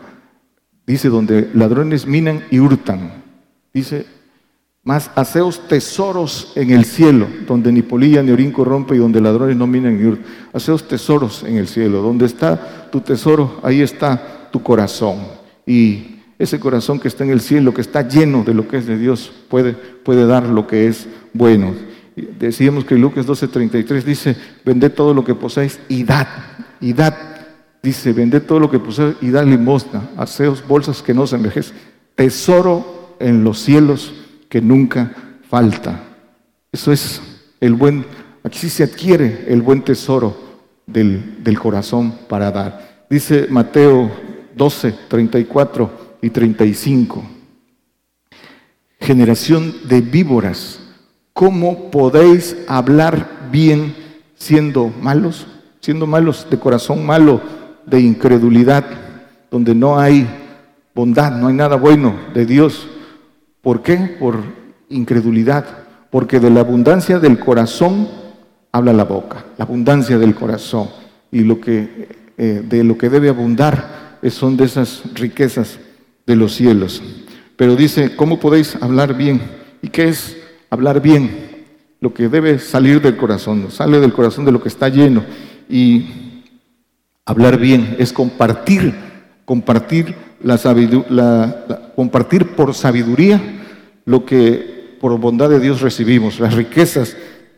[0.85, 3.23] dice, donde ladrones minan y hurtan.
[3.73, 4.05] Dice,
[4.83, 9.57] más haceos tesoros en el cielo, donde ni polilla ni orín corrompe y donde ladrones
[9.57, 10.25] no minan ni hurtan.
[10.53, 12.01] Haceos tesoros en el cielo.
[12.01, 15.17] Donde está tu tesoro, ahí está tu corazón.
[15.65, 18.87] Y ese corazón que está en el cielo, que está lleno de lo que es
[18.87, 21.73] de Dios, puede, puede dar lo que es bueno.
[22.15, 26.27] Decíamos que Lucas 12:33 dice, vended todo lo que poseéis y dad,
[26.79, 27.13] y dad.
[27.83, 31.75] Dice, vended todo lo que poseéis y dad limosna, haceos bolsas que no se envejecen,
[32.15, 34.13] tesoro en los cielos
[34.49, 35.13] que nunca
[35.47, 36.03] falta.
[36.71, 37.21] Eso es
[37.61, 38.05] el buen,
[38.43, 40.35] aquí se adquiere el buen tesoro
[40.85, 43.05] del, del corazón para dar.
[43.09, 44.11] Dice Mateo
[44.55, 47.23] 12, 34 y 35.
[48.99, 50.79] Generación de víboras,
[51.33, 53.95] ¿cómo podéis hablar bien
[54.35, 55.47] siendo malos?
[55.79, 57.41] Siendo malos de corazón malo,
[57.85, 58.85] de incredulidad,
[59.49, 60.27] donde no hay
[60.93, 62.87] bondad, no hay nada bueno de Dios.
[63.61, 63.97] ¿Por qué?
[64.19, 64.41] Por
[64.89, 65.65] incredulidad.
[66.09, 68.07] Porque de la abundancia del corazón
[68.71, 70.89] habla la boca, la abundancia del corazón.
[71.31, 75.79] Y lo que, eh, de lo que debe abundar son de esas riquezas
[76.25, 77.01] de los cielos.
[77.55, 79.41] Pero dice, ¿cómo podéis hablar bien?
[79.81, 80.37] ¿Y qué es
[80.69, 81.65] hablar bien?
[81.99, 85.23] Lo que debe salir del corazón, sale del corazón de lo que está lleno.
[85.69, 86.43] Y
[87.25, 88.93] hablar bien es compartir,
[89.45, 93.41] compartir, la, compartir por sabiduría
[94.05, 97.15] lo que por bondad de Dios recibimos, las riquezas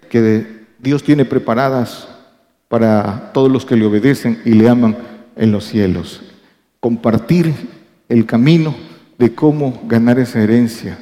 [0.09, 2.07] que Dios tiene preparadas
[2.67, 4.97] para todos los que le obedecen y le aman
[5.35, 6.21] en los cielos
[6.81, 7.53] compartir
[8.09, 8.75] el camino
[9.17, 10.97] de cómo ganar esa herencia.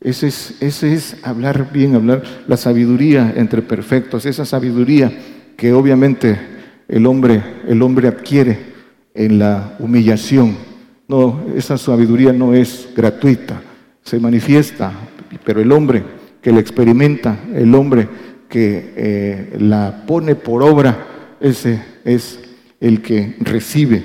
[0.00, 5.12] Ese es, es hablar bien, hablar la sabiduría entre perfectos, esa sabiduría
[5.56, 6.38] que obviamente
[6.88, 8.58] el hombre, el hombre adquiere
[9.12, 10.56] en la humillación.
[11.06, 13.60] No, esa sabiduría no es gratuita,
[14.02, 14.92] se manifiesta,
[15.44, 16.02] pero el hombre
[16.40, 18.08] que la experimenta, el hombre
[18.48, 22.40] que eh, la pone por obra, ese es
[22.80, 24.02] el que recibe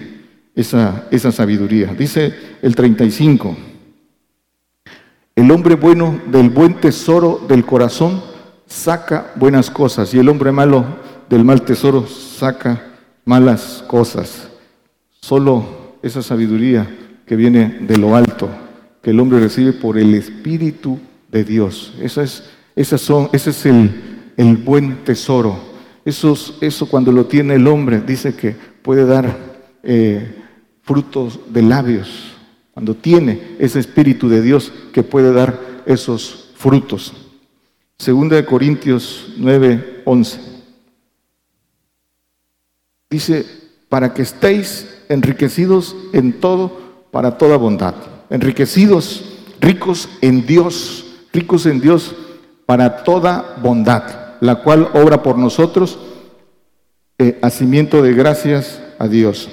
[0.55, 1.93] esa, esa sabiduría.
[1.93, 3.55] Dice el 35,
[5.35, 8.21] el hombre bueno del buen tesoro del corazón
[8.65, 10.85] saca buenas cosas y el hombre malo
[11.29, 12.83] del mal tesoro saca
[13.23, 14.49] malas cosas.
[15.21, 16.87] Solo esa sabiduría
[17.25, 18.49] que viene de lo alto,
[19.01, 20.99] que el hombre recibe por el Espíritu
[21.31, 21.93] de Dios.
[22.01, 22.43] Eso es,
[22.75, 25.57] esas son, ese es el, el buen tesoro.
[26.05, 29.37] Eso, eso cuando lo tiene el hombre, dice que puede dar
[29.83, 30.35] eh,
[30.81, 32.33] frutos de labios,
[32.73, 37.13] cuando tiene ese Espíritu de Dios que puede dar esos frutos.
[37.97, 40.39] Segunda de Corintios 9, 11.
[43.09, 43.45] Dice,
[43.89, 46.71] para que estéis enriquecidos en todo,
[47.11, 47.95] para toda bondad.
[48.29, 52.15] Enriquecidos, ricos en Dios, ricos en Dios
[52.65, 55.99] para toda bondad, la cual obra por nosotros
[57.17, 59.49] eh, hacimiento de gracias a Dios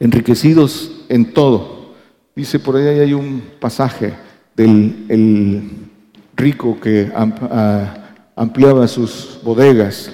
[0.00, 1.94] enriquecidos en todo.
[2.34, 4.14] Dice por ahí hay un pasaje
[4.56, 5.62] del el
[6.36, 7.10] rico que
[8.36, 10.12] ampliaba sus bodegas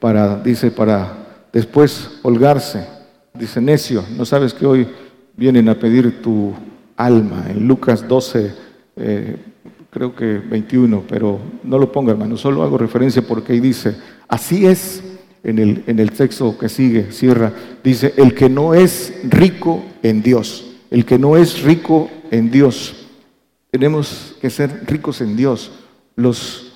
[0.00, 2.86] para, dice, para después holgarse.
[3.42, 4.86] Dice, necio, no sabes que hoy
[5.36, 6.54] vienen a pedir tu
[6.96, 7.46] alma.
[7.50, 8.54] En Lucas 12,
[8.94, 9.36] eh,
[9.90, 13.96] creo que 21, pero no lo ponga hermano, solo hago referencia porque ahí dice,
[14.28, 15.02] así es
[15.42, 17.52] en el, en el texto que sigue, cierra,
[17.82, 23.08] dice, el que no es rico en Dios, el que no es rico en Dios.
[23.72, 25.72] Tenemos que ser ricos en Dios,
[26.14, 26.74] los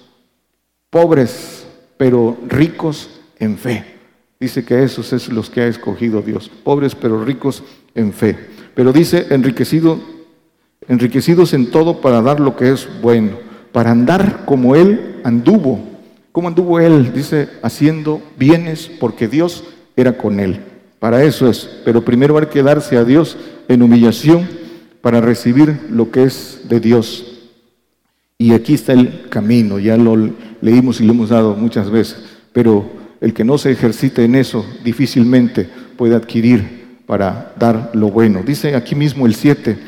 [0.90, 1.64] pobres,
[1.96, 3.95] pero ricos en fe.
[4.38, 7.62] Dice que esos es los que ha escogido Dios, pobres pero ricos
[7.94, 8.36] en fe.
[8.74, 9.98] Pero dice, enriquecido,
[10.88, 13.38] enriquecidos en todo para dar lo que es bueno,
[13.72, 15.96] para andar como Él anduvo
[16.36, 17.14] ¿Cómo anduvo él?
[17.14, 19.64] Dice, haciendo bienes porque Dios
[19.96, 20.60] era con él.
[20.98, 21.66] Para eso es.
[21.82, 24.46] Pero primero hay que darse a Dios en humillación
[25.00, 27.48] para recibir lo que es de Dios.
[28.36, 30.14] Y aquí está el camino, ya lo
[30.60, 32.22] leímos y lo hemos dado muchas veces,
[32.52, 32.84] pero
[33.20, 38.42] el que no se ejercite en eso difícilmente puede adquirir para dar lo bueno.
[38.42, 39.78] Dice aquí mismo el 7,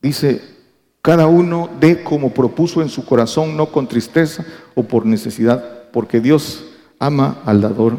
[0.00, 0.42] dice,
[1.02, 6.20] cada uno dé como propuso en su corazón, no con tristeza o por necesidad, porque
[6.20, 6.64] Dios
[6.98, 7.98] ama al dador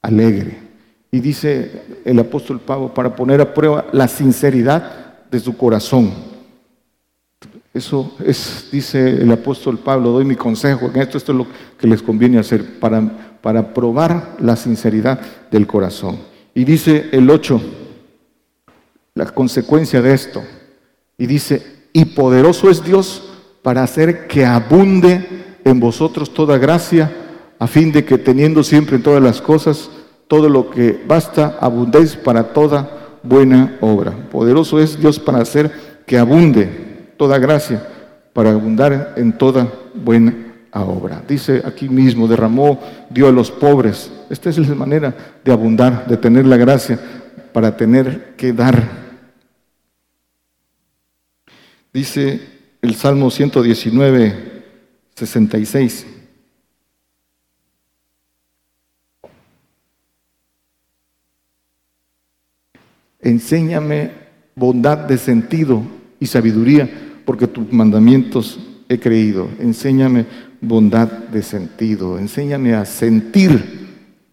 [0.00, 0.58] alegre.
[1.10, 6.29] Y dice el apóstol Pablo, para poner a prueba la sinceridad de su corazón.
[7.72, 11.46] Eso es, dice el apóstol Pablo, doy mi consejo, en esto, esto es lo
[11.78, 15.20] que les conviene hacer, para, probar la sinceridad
[15.52, 16.18] del corazón.
[16.52, 17.60] Y dice el 8,
[19.14, 20.42] la consecuencia de esto,
[21.16, 23.30] y dice, y poderoso es Dios
[23.62, 25.28] para hacer que abunde
[25.64, 27.12] en vosotros toda gracia,
[27.60, 29.90] a fin de que teniendo siempre en todas las cosas
[30.26, 34.12] todo lo que basta, abundéis para toda buena obra.
[34.30, 36.89] Poderoso es Dios para hacer que abunde
[37.20, 37.86] toda gracia,
[38.32, 40.34] para abundar en toda buena
[40.72, 41.22] obra.
[41.28, 42.80] Dice aquí mismo, derramó,
[43.10, 44.10] dio a los pobres.
[44.30, 46.98] Esta es la manera de abundar, de tener la gracia
[47.52, 49.00] para tener que dar
[51.92, 52.40] Dice
[52.80, 54.62] el Salmo 119,
[55.14, 56.06] 66.
[63.20, 64.12] Enséñame
[64.54, 65.82] bondad de sentido
[66.20, 69.48] y sabiduría, porque tus mandamientos he creído.
[69.60, 70.26] Enséñame
[70.60, 72.18] bondad de sentido.
[72.18, 73.88] Enséñame a sentir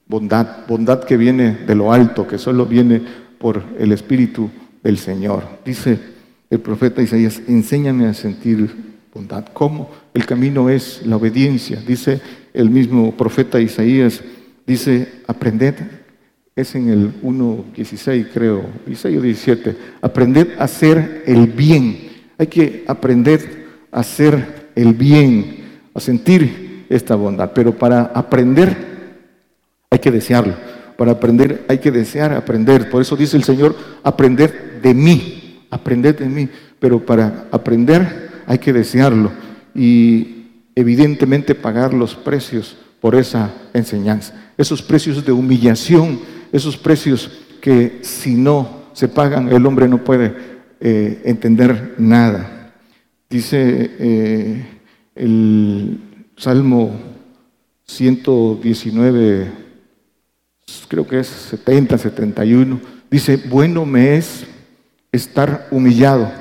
[0.07, 3.01] bondad, bondad que viene de lo alto, que solo viene
[3.37, 4.49] por el Espíritu
[4.83, 5.43] del Señor.
[5.65, 5.99] Dice
[6.49, 8.69] el profeta Isaías, enséñame a sentir
[9.13, 9.45] bondad.
[9.53, 9.89] ¿Cómo?
[10.13, 11.81] El camino es la obediencia.
[11.85, 12.21] Dice
[12.53, 14.21] el mismo profeta Isaías,
[14.65, 15.75] dice, aprended,
[16.55, 22.06] es en el 1.16 creo, 16 o 17, aprended a hacer el bien.
[22.37, 27.51] Hay que aprender a hacer el bien, a sentir esta bondad.
[27.53, 28.75] Pero para aprender
[29.89, 30.53] hay que desearlo.
[30.97, 32.89] Para aprender hay que desear aprender.
[32.89, 38.59] Por eso dice el Señor, aprender de mí aprended de mí, pero para aprender hay
[38.59, 39.31] que desearlo
[39.75, 40.45] y
[40.75, 44.51] evidentemente pagar los precios por esa enseñanza.
[44.57, 46.19] Esos precios de humillación,
[46.51, 47.29] esos precios
[47.61, 52.73] que si no se pagan el hombre no puede eh, entender nada.
[53.29, 54.65] Dice eh,
[55.15, 55.99] el
[56.37, 56.91] Salmo
[57.85, 59.51] 119,
[60.87, 64.45] creo que es 70, 71, dice, bueno me es
[65.11, 66.31] estar humillado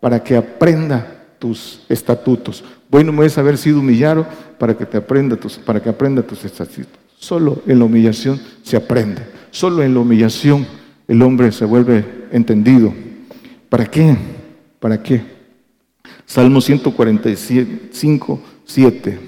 [0.00, 2.64] para que aprenda tus estatutos.
[2.90, 4.26] Bueno no es haber sido humillado
[4.58, 6.98] para que te aprenda tus, para que aprenda tus estatutos.
[7.18, 9.22] Solo en la humillación se aprende.
[9.50, 10.66] Solo en la humillación
[11.08, 12.94] el hombre se vuelve entendido.
[13.70, 14.16] ¿Para qué?
[14.80, 15.22] ¿Para qué?
[16.26, 19.20] Salmo 145, 7.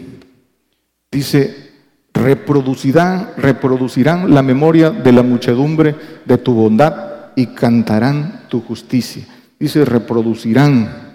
[1.10, 1.70] Dice,
[2.12, 5.94] reproducirán, reproducirán la memoria de la muchedumbre
[6.24, 9.24] de tu bondad y cantarán tu justicia.
[9.58, 11.12] Dice, reproducirán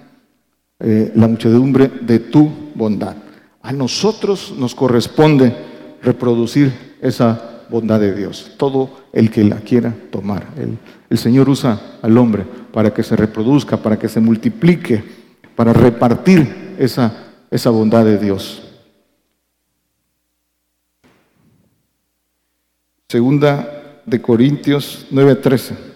[0.80, 3.18] eh, la muchedumbre de tu bondad.
[3.62, 5.54] A nosotros nos corresponde
[6.02, 10.48] reproducir esa bondad de Dios, todo el que la quiera tomar.
[10.58, 10.78] El,
[11.10, 15.04] el Señor usa al hombre para que se reproduzca, para que se multiplique,
[15.56, 17.14] para repartir esa,
[17.50, 18.64] esa bondad de Dios.
[23.10, 25.87] Segunda de Corintios 9:13.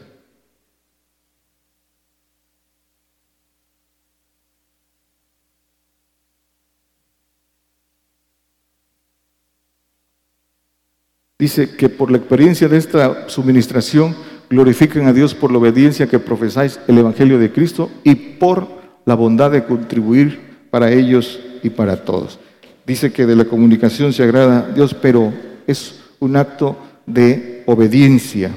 [11.41, 14.15] Dice que por la experiencia de esta suministración
[14.47, 18.67] glorifican a Dios por la obediencia que profesáis el Evangelio de Cristo y por
[19.05, 20.39] la bondad de contribuir
[20.69, 22.37] para ellos y para todos.
[22.85, 25.33] Dice que de la comunicación se agrada a Dios, pero
[25.65, 26.77] es un acto
[27.07, 28.51] de obediencia.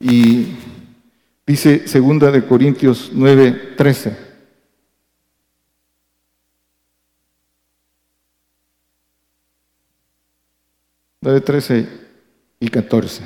[0.00, 0.56] Y
[1.46, 4.16] dice segunda de Corintios 9, 13.
[11.20, 12.07] 9, 13
[12.60, 13.22] y 14.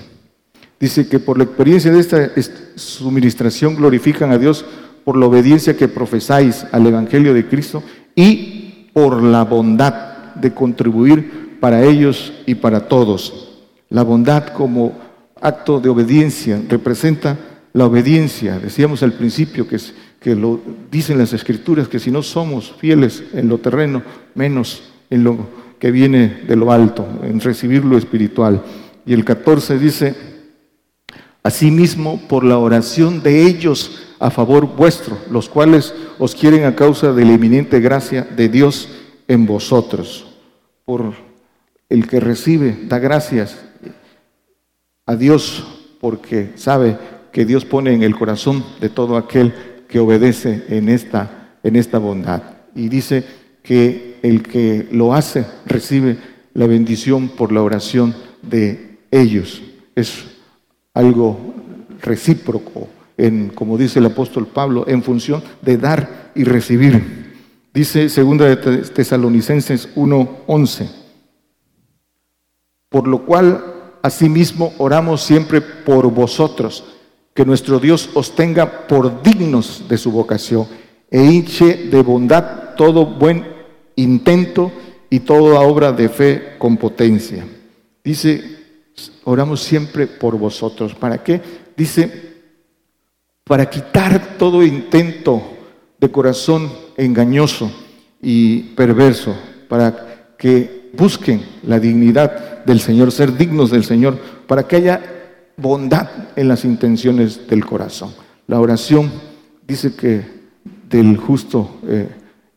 [0.81, 2.31] Dice que por la experiencia de esta
[2.75, 4.65] suministración glorifican a Dios
[5.05, 7.83] por la obediencia que profesáis al Evangelio de Cristo
[8.15, 13.61] y por la bondad de contribuir para ellos y para todos.
[13.91, 14.99] La bondad como
[15.41, 17.39] acto de obediencia representa
[17.73, 18.59] la obediencia.
[18.59, 19.79] Decíamos al principio que,
[20.21, 20.61] que lo
[20.91, 24.03] dicen las escrituras, que si no somos fieles en lo terreno,
[24.35, 25.47] menos en lo
[25.79, 28.63] que viene de lo alto, en recibir lo espiritual.
[29.05, 30.15] Y el 14 dice,
[31.43, 37.13] asimismo por la oración de ellos a favor vuestro, los cuales os quieren a causa
[37.13, 38.89] de la eminente gracia de Dios
[39.27, 40.27] en vosotros.
[40.85, 41.15] Por
[41.89, 43.59] el que recibe, da gracias
[45.07, 45.65] a Dios
[46.01, 46.97] porque sabe
[47.33, 49.55] que Dios pone en el corazón de todo aquel
[49.89, 52.43] que obedece en esta, en esta bondad.
[52.75, 53.25] Y dice
[53.63, 56.19] que el que lo hace recibe
[56.55, 59.63] la bendición por la oración de ellos.
[59.95, 60.25] Es
[60.95, 61.39] algo
[62.01, 67.31] recíproco, en, como dice el apóstol Pablo, en función de dar y recibir.
[67.73, 70.91] Dice segunda de Tesalonicenses 1:11.
[72.89, 73.65] Por lo cual
[74.03, 76.85] asimismo oramos siempre por vosotros,
[77.33, 80.67] que nuestro Dios os tenga por dignos de su vocación
[81.11, 83.47] e hinche de bondad todo buen
[83.97, 84.73] intento
[85.09, 87.47] y toda obra de fe con potencia.
[88.03, 88.62] Dice,
[89.25, 90.95] oramos siempre por vosotros.
[90.95, 91.41] ¿Para qué?
[91.77, 92.33] Dice,
[93.45, 95.43] para quitar todo intento
[95.99, 97.71] de corazón engañoso
[98.21, 99.35] y perverso,
[99.69, 105.01] para que busquen la dignidad del Señor, ser dignos del Señor, para que haya
[105.57, 108.13] bondad en las intenciones del corazón.
[108.47, 109.11] La oración
[109.67, 110.43] dice que
[110.89, 112.09] del justo eh,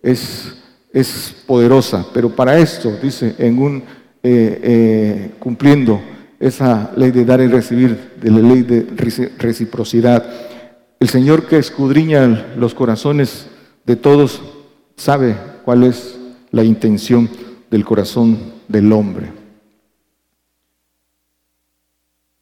[0.02, 0.56] es
[0.96, 3.84] es poderosa, pero para esto, dice, en un
[4.24, 6.00] eh, eh, cumpliendo
[6.48, 8.82] esa ley de dar y recibir, de la ley de
[9.38, 10.24] reciprocidad,
[11.00, 13.48] el Señor que escudriña los corazones
[13.86, 14.41] de todos
[14.96, 16.18] sabe cuál es
[16.52, 17.30] la intención
[17.70, 18.38] del corazón
[18.68, 19.32] del hombre.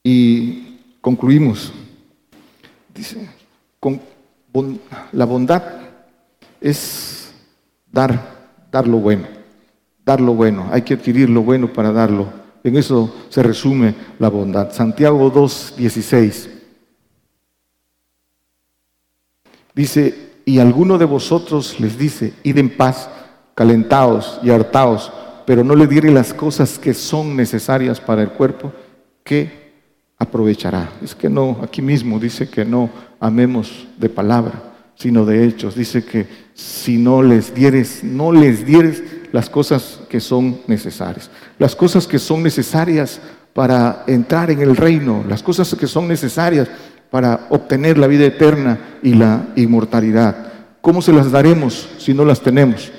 [0.03, 1.71] Y concluimos.
[2.93, 3.27] Dice,
[5.11, 5.63] la bondad
[6.61, 7.33] es
[7.91, 8.33] dar
[8.73, 9.27] dar lo bueno,
[10.03, 12.42] dar lo bueno, hay que adquirir lo bueno para darlo.
[12.63, 14.71] En eso se resume la bondad.
[14.71, 16.49] Santiago 2, 16.
[19.75, 23.09] Dice, y alguno de vosotros les dice, id en paz,
[23.55, 25.11] calentaos y hartaos,
[25.45, 28.71] pero no le diere las cosas que son necesarias para el cuerpo,
[29.23, 29.63] ¿qué
[30.17, 30.89] aprovechará?
[31.01, 32.89] Es que no, aquí mismo dice que no
[33.19, 35.75] amemos de palabra, sino de hechos.
[35.75, 39.03] Dice que si no les dieres, no les dieres
[39.33, 41.29] las cosas que son necesarias.
[41.57, 43.19] Las cosas que son necesarias
[43.51, 46.69] para entrar en el reino, las cosas que son necesarias
[47.09, 50.53] para obtener la vida eterna y la inmortalidad.
[50.81, 52.91] ¿Cómo se las daremos si no las tenemos?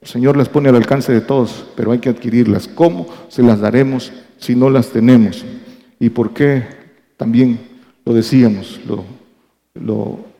[0.00, 2.66] El Señor las pone al alcance de todos, pero hay que adquirirlas.
[2.66, 5.44] ¿Cómo se las daremos si no las tenemos?
[6.00, 6.64] ¿Y por qué?
[7.18, 7.60] También
[8.06, 9.04] lo decíamos, lo,
[9.74, 10.33] lo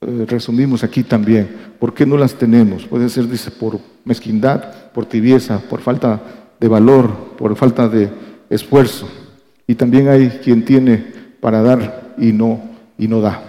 [0.00, 1.48] eh, resumimos aquí también.
[1.80, 2.86] ¿Por qué no las tenemos?
[2.86, 6.20] Puede ser, dice, por mezquindad, por tibieza, por falta
[6.60, 8.08] de valor, por falta de
[8.48, 9.08] esfuerzo.
[9.66, 11.04] Y también hay quien tiene
[11.40, 12.62] para dar y no,
[12.96, 13.42] y no da.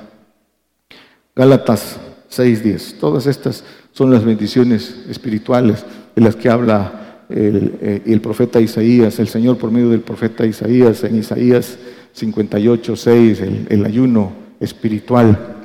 [1.36, 2.00] Gálatas
[2.32, 2.98] 6.10.
[3.00, 5.86] Todas estas son las bendiciones espirituales
[6.16, 10.48] de las que habla el, eh, el, profeta Isaías, el Señor por medio del profeta
[10.48, 11.78] Isaías, en Isaías
[12.18, 15.59] 58.6, el, el ayuno espiritual.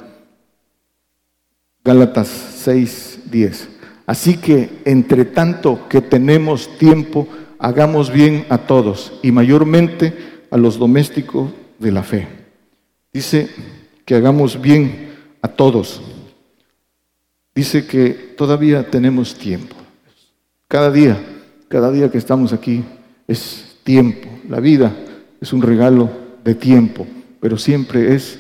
[1.85, 2.29] Gálatas
[2.65, 3.69] 6, 10.
[4.07, 7.29] Así que, entre tanto que tenemos tiempo,
[7.59, 10.15] hagamos bien a todos y mayormente
[10.51, 12.27] a los domésticos de la fe.
[13.13, 13.51] Dice
[14.07, 15.11] que hagamos bien
[15.43, 16.01] a todos.
[17.55, 19.77] Dice que todavía tenemos tiempo.
[20.69, 21.19] Cada día,
[21.69, 22.83] cada día que estamos aquí
[23.29, 24.29] es tiempo.
[24.49, 24.97] La vida
[25.39, 26.11] es un regalo
[26.43, 27.07] de tiempo,
[27.41, 28.39] pero siempre es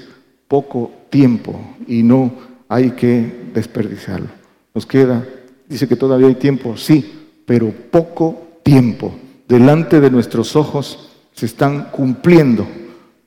[0.49, 4.29] poco tiempo y no hay que desperdiciarlo.
[4.75, 5.25] Nos queda,
[5.69, 7.13] dice que todavía hay tiempo, sí,
[7.47, 9.15] pero poco tiempo.
[9.49, 12.67] Delante de nuestros ojos se están cumpliendo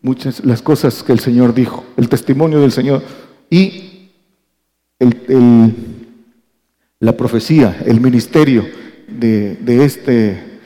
[0.01, 3.03] muchas las cosas que el Señor dijo, el testimonio del Señor
[3.49, 4.09] y
[6.99, 8.65] la profecía, el ministerio
[9.07, 10.59] de, este,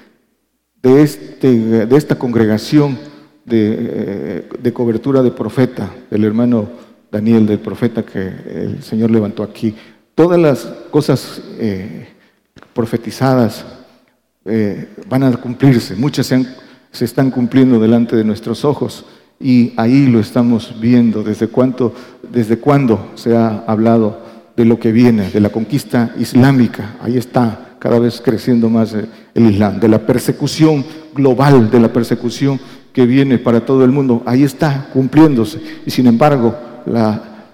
[0.81, 2.97] de, este, de esta congregación
[3.45, 6.69] de, de, cobertura de profeta, del hermano
[7.11, 9.75] Daniel, del profeta que el Señor levantó aquí.
[10.15, 12.07] Todas las cosas eh,
[12.73, 13.65] profetizadas
[14.45, 16.45] eh, van a cumplirse, muchas se,
[16.91, 19.05] se, están cumpliendo delante de nuestros ojos
[19.39, 21.93] y ahí lo estamos viendo, desde, cuánto,
[22.31, 24.21] desde cuándo se ha hablado
[24.55, 29.51] de lo que viene, de la conquista islámica, ahí está cada vez creciendo más el
[29.51, 30.85] Islam, de la persecución
[31.15, 32.59] global, de la persecución
[32.93, 35.59] que viene para todo el mundo, ahí está cumpliéndose.
[35.85, 36.55] Y sin embargo,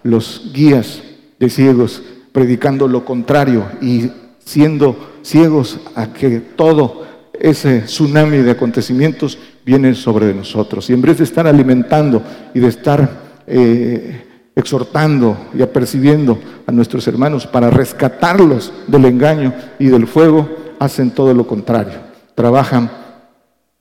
[0.04, 1.02] los guías
[1.40, 2.02] de ciegos
[2.32, 10.34] predicando lo contrario y siendo ciegos a que todo ese tsunami de acontecimientos viene sobre
[10.34, 10.90] nosotros.
[10.90, 12.22] Y en vez de estar alimentando
[12.54, 14.26] y de estar eh,
[14.56, 20.50] exhortando y apercibiendo a nuestros hermanos para rescatarlos del engaño y del fuego,
[20.80, 22.00] hacen todo lo contrario.
[22.34, 22.90] Trabajan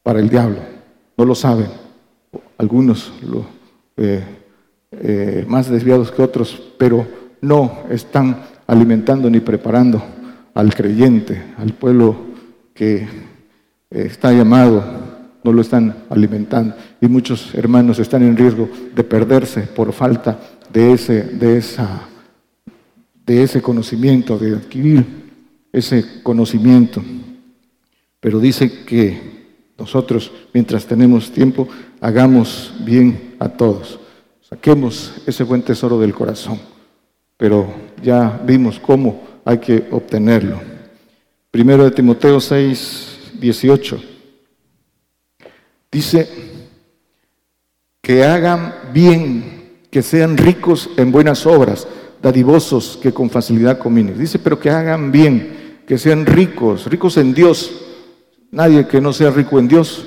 [0.03, 0.59] para el diablo.
[1.16, 1.68] No lo saben.
[2.59, 3.47] Algunos lo,
[3.97, 4.24] eh,
[4.93, 7.07] eh, más desviados que otros, pero
[7.41, 10.03] no están alimentando ni preparando
[10.55, 12.16] al creyente, al pueblo
[12.72, 13.07] que eh,
[13.91, 14.84] está llamado,
[15.43, 16.74] no lo están alimentando.
[17.01, 20.39] Y muchos hermanos están en riesgo de perderse por falta
[20.72, 22.09] de ese, de esa,
[23.24, 25.05] de ese conocimiento, de adquirir
[25.72, 27.03] ese conocimiento.
[28.20, 29.37] Pero dice que
[29.78, 31.68] nosotros, mientras tenemos tiempo,
[32.01, 34.01] hagamos bien a todos.
[34.49, 36.59] Saquemos ese buen tesoro del corazón
[37.36, 37.66] pero
[38.03, 40.61] ya vimos cómo hay que obtenerlo.
[41.51, 44.03] Primero de Timoteo 6, 18.
[45.90, 46.28] Dice
[48.03, 51.86] que hagan bien, que sean ricos en buenas obras,
[52.22, 54.18] dadivosos que con facilidad cominen.
[54.18, 57.82] Dice, pero que hagan bien, que sean ricos, ricos en Dios.
[58.51, 60.07] Nadie que no sea rico en Dios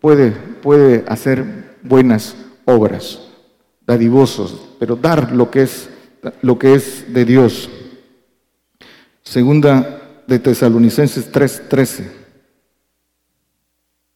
[0.00, 3.23] puede, puede hacer buenas obras,
[3.86, 5.88] dadivosos, pero dar lo que es
[6.42, 7.68] lo que es de Dios.
[9.22, 12.10] Segunda de Tesalonicenses 3:13.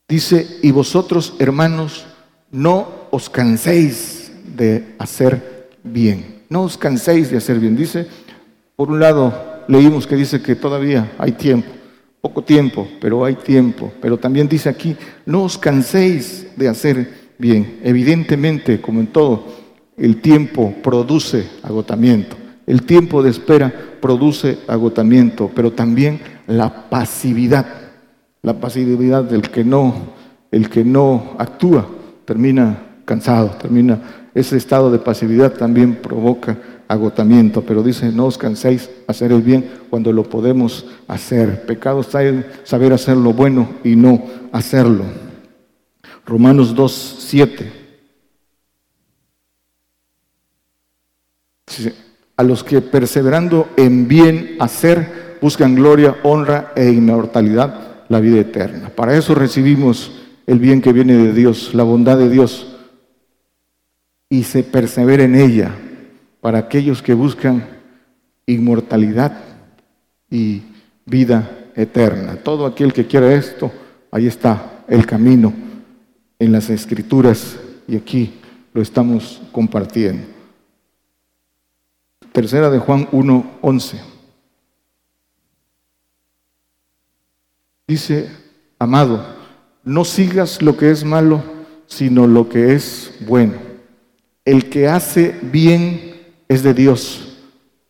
[0.09, 2.07] Dice, y vosotros hermanos,
[2.51, 6.45] no os canséis de hacer bien.
[6.49, 7.77] No os canséis de hacer bien.
[7.77, 8.07] Dice,
[8.75, 11.69] por un lado, leímos que dice que todavía hay tiempo,
[12.23, 13.93] poco tiempo, pero hay tiempo.
[14.01, 14.97] Pero también dice aquí,
[15.27, 17.81] no os canséis de hacer bien.
[17.85, 19.58] Evidentemente, como en todo,
[19.99, 22.37] el tiempo produce agotamiento.
[22.67, 27.67] El tiempo de espera produce agotamiento, pero también la pasividad.
[28.43, 29.95] La pasividad del que no,
[30.51, 31.87] el que no actúa,
[32.25, 34.01] termina cansado, termina
[34.39, 39.69] ese estado de pasividad también provoca agotamiento, pero dice, no os canséis hacer el bien
[39.91, 41.67] cuando lo podemos hacer.
[41.67, 44.23] Pecado está en saber hacer lo bueno y no
[44.53, 45.03] hacerlo.
[46.25, 47.88] Romanos 2, 7.
[52.37, 58.91] A los que perseverando en bien hacer buscan gloria, honra e inmortalidad, la vida eterna.
[58.91, 60.13] Para eso recibimos
[60.47, 62.77] el bien que viene de Dios, la bondad de Dios,
[64.31, 65.75] y se persevera en ella
[66.41, 67.65] para aquellos que buscan
[68.47, 69.39] inmortalidad
[70.31, 70.63] y
[71.05, 72.37] vida eterna.
[72.37, 73.71] Todo aquel que quiera esto,
[74.11, 75.53] ahí está el camino
[76.39, 77.57] en las escrituras
[77.87, 78.35] y aquí
[78.73, 80.38] lo estamos compartiendo.
[82.39, 83.99] Tercera de Juan 1:11.
[87.89, 88.31] Dice,
[88.79, 89.27] amado,
[89.83, 91.43] no sigas lo que es malo,
[91.89, 93.55] sino lo que es bueno.
[94.45, 96.15] El que hace bien
[96.47, 97.39] es de Dios,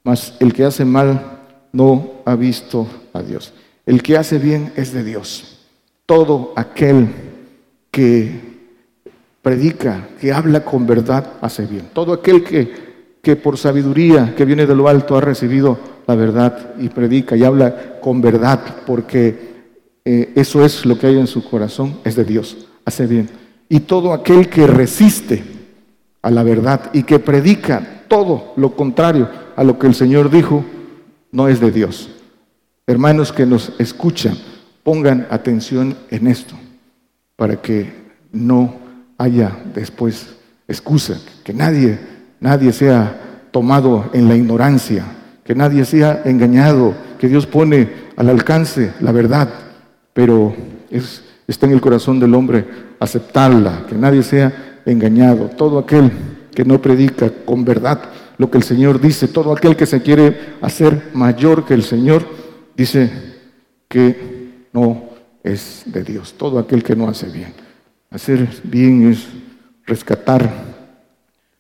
[0.03, 3.53] mas el que hace mal no ha visto a Dios.
[3.85, 5.59] El que hace bien es de Dios.
[6.07, 7.07] Todo aquel
[7.91, 8.41] que
[9.43, 11.91] predica, que habla con verdad, hace bien.
[11.93, 12.88] Todo aquel que
[13.29, 17.45] que por sabiduría que viene de lo alto ha recibido la verdad y predica y
[17.45, 19.67] habla con verdad, porque
[20.03, 23.29] eh, eso es lo que hay en su corazón, es de Dios, hace bien.
[23.69, 25.45] Y todo aquel que resiste
[26.23, 30.65] a la verdad y que predica todo lo contrario a lo que el Señor dijo,
[31.31, 32.09] no es de Dios.
[32.87, 34.39] Hermanos que nos escuchan,
[34.83, 36.55] pongan atención en esto,
[37.37, 37.93] para que
[38.33, 38.75] no
[39.19, 40.35] haya después
[40.67, 45.05] excusa, que nadie nadie sea tomado en la ignorancia,
[45.45, 49.49] que nadie sea engañado, que Dios pone al alcance la verdad,
[50.13, 50.55] pero
[50.91, 52.65] es, está en el corazón del hombre
[53.01, 56.11] aceptarla, que nadie sea engañado, todo aquel
[56.55, 58.01] que no predica con verdad
[58.39, 62.25] lo que el Señor dice, todo aquel que se quiere hacer mayor que el Señor,
[62.77, 63.11] dice
[63.89, 65.11] que no
[65.43, 67.53] es de Dios, todo aquel que no hace bien.
[68.11, 69.27] Hacer bien es
[69.87, 70.51] rescatar,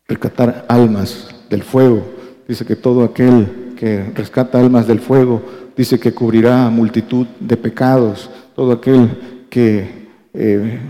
[0.09, 2.03] rescatar almas del fuego.
[2.49, 5.43] Dice que todo aquel que rescata almas del fuego,
[5.77, 8.31] dice que cubrirá multitud de pecados.
[8.57, 10.81] Todo aquel que eh,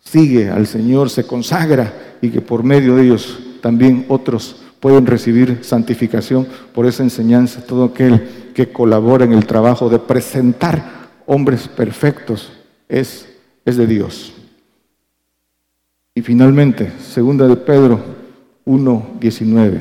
[0.00, 1.92] sigue al Señor se consagra
[2.22, 7.64] y que por medio de ellos también otros pueden recibir santificación por esa enseñanza.
[7.66, 12.52] Todo aquel que colabora en el trabajo de presentar hombres perfectos
[12.88, 13.28] es,
[13.64, 14.32] es de Dios.
[16.14, 17.98] Y finalmente, segunda de Pedro
[18.66, 19.80] 1.19.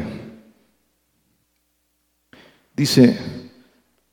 [2.74, 3.18] Dice,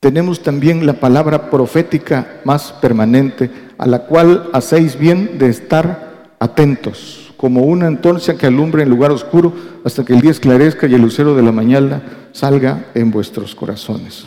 [0.00, 7.32] tenemos también la palabra profética más permanente, a la cual hacéis bien de estar atentos,
[7.36, 9.52] como una antorcha que alumbra en lugar oscuro
[9.84, 12.02] hasta que el día esclarezca y el lucero de la mañana
[12.32, 14.26] salga en vuestros corazones.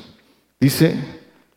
[0.62, 0.96] Dice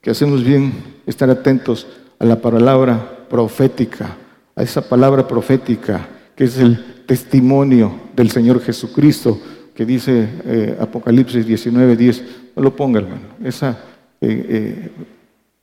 [0.01, 0.73] que hacemos bien
[1.07, 1.87] estar atentos
[2.19, 4.17] a la palabra profética,
[4.57, 9.41] a esa palabra profética que es el testimonio del Señor Jesucristo,
[9.75, 12.23] que dice eh, Apocalipsis 19, 10.
[12.57, 13.23] No lo ponga, hermano.
[13.43, 13.79] Esa
[14.21, 14.91] eh, eh,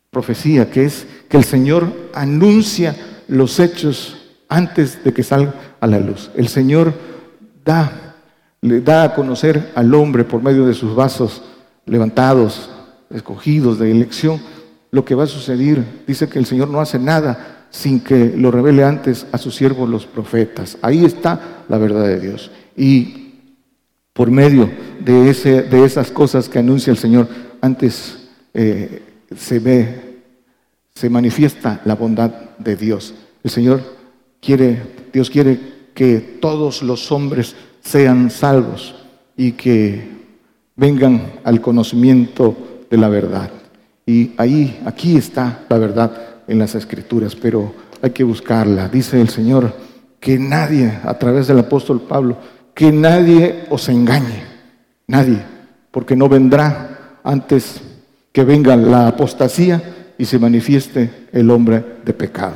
[0.10, 2.96] profecía que es que el Señor anuncia
[3.28, 4.18] los hechos
[4.50, 6.30] antes de que salga a la luz.
[6.36, 6.94] El Señor
[7.64, 8.16] da,
[8.62, 11.42] le da a conocer al hombre por medio de sus vasos
[11.86, 12.70] levantados,
[13.10, 14.42] escogidos de elección,
[14.92, 15.84] lo que va a suceder.
[16.06, 19.90] Dice que el Señor no hace nada sin que lo revele antes a sus siervos
[19.90, 20.78] los profetas.
[20.82, 22.52] Ahí está la verdad de Dios.
[22.76, 23.32] Y
[24.14, 24.70] por medio
[25.00, 27.28] de, ese, de esas cosas que anuncia el Señor,
[27.62, 29.02] antes eh,
[29.36, 30.20] se ve,
[30.94, 33.14] se manifiesta la bondad de Dios.
[33.44, 33.82] El Señor
[34.42, 34.82] quiere,
[35.14, 35.60] Dios quiere
[35.94, 38.96] que todos los hombres sean salvos
[39.38, 40.10] y que
[40.76, 43.50] vengan al conocimiento de la verdad.
[44.06, 48.90] Y ahí, aquí está la verdad en las escrituras, pero hay que buscarla.
[48.90, 49.74] Dice el Señor
[50.20, 52.38] que nadie, a través del apóstol Pablo,
[52.76, 54.44] que nadie os engañe,
[55.08, 55.42] nadie,
[55.92, 57.80] porque no vendrá antes
[58.34, 62.56] que venga la apostasía y se manifieste el hombre de pecado.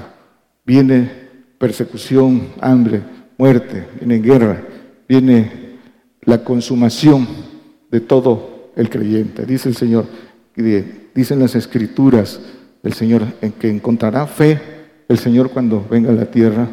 [0.66, 1.10] Viene
[1.58, 3.02] persecución, hambre,
[3.38, 4.62] muerte, viene guerra,
[5.08, 5.78] viene
[6.24, 7.28] la consumación
[7.90, 9.46] de todo el creyente.
[9.46, 10.06] Dice el Señor,
[11.14, 12.42] dicen las escrituras,
[12.86, 14.62] el Señor, en que encontrará fe
[15.10, 16.68] el Señor cuando venga a la tierra.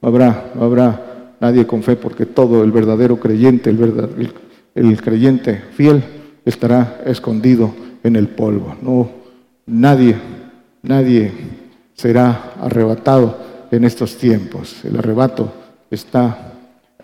[0.00, 4.32] No habrá, no habrá nadie con fe porque todo el verdadero creyente, el,
[4.74, 6.02] el, creyente fiel
[6.44, 8.76] estará escondido en el polvo.
[8.82, 9.10] No,
[9.66, 10.16] nadie,
[10.82, 11.32] nadie
[11.94, 13.36] será arrebatado
[13.70, 14.84] en estos tiempos.
[14.84, 15.52] El arrebato
[15.90, 16.54] está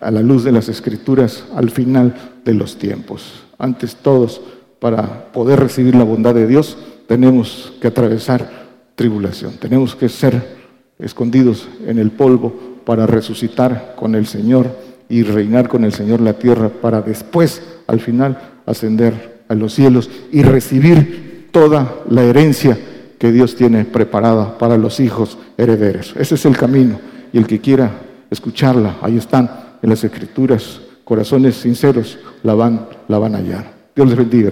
[0.01, 3.43] a la luz de las escrituras al final de los tiempos.
[3.59, 4.41] Antes todos,
[4.79, 6.77] para poder recibir la bondad de Dios,
[7.07, 8.49] tenemos que atravesar
[8.95, 10.55] tribulación, tenemos que ser
[10.99, 12.53] escondidos en el polvo
[12.85, 14.67] para resucitar con el Señor
[15.09, 20.09] y reinar con el Señor la tierra para después, al final, ascender a los cielos
[20.31, 22.77] y recibir toda la herencia
[23.17, 26.13] que Dios tiene preparada para los hijos herederos.
[26.17, 26.99] Ese es el camino
[27.31, 27.91] y el que quiera
[28.29, 29.49] escucharla, ahí están
[29.81, 33.71] en las escrituras, corazones sinceros la van, la van a hallar.
[33.95, 34.51] Dios les bendiga.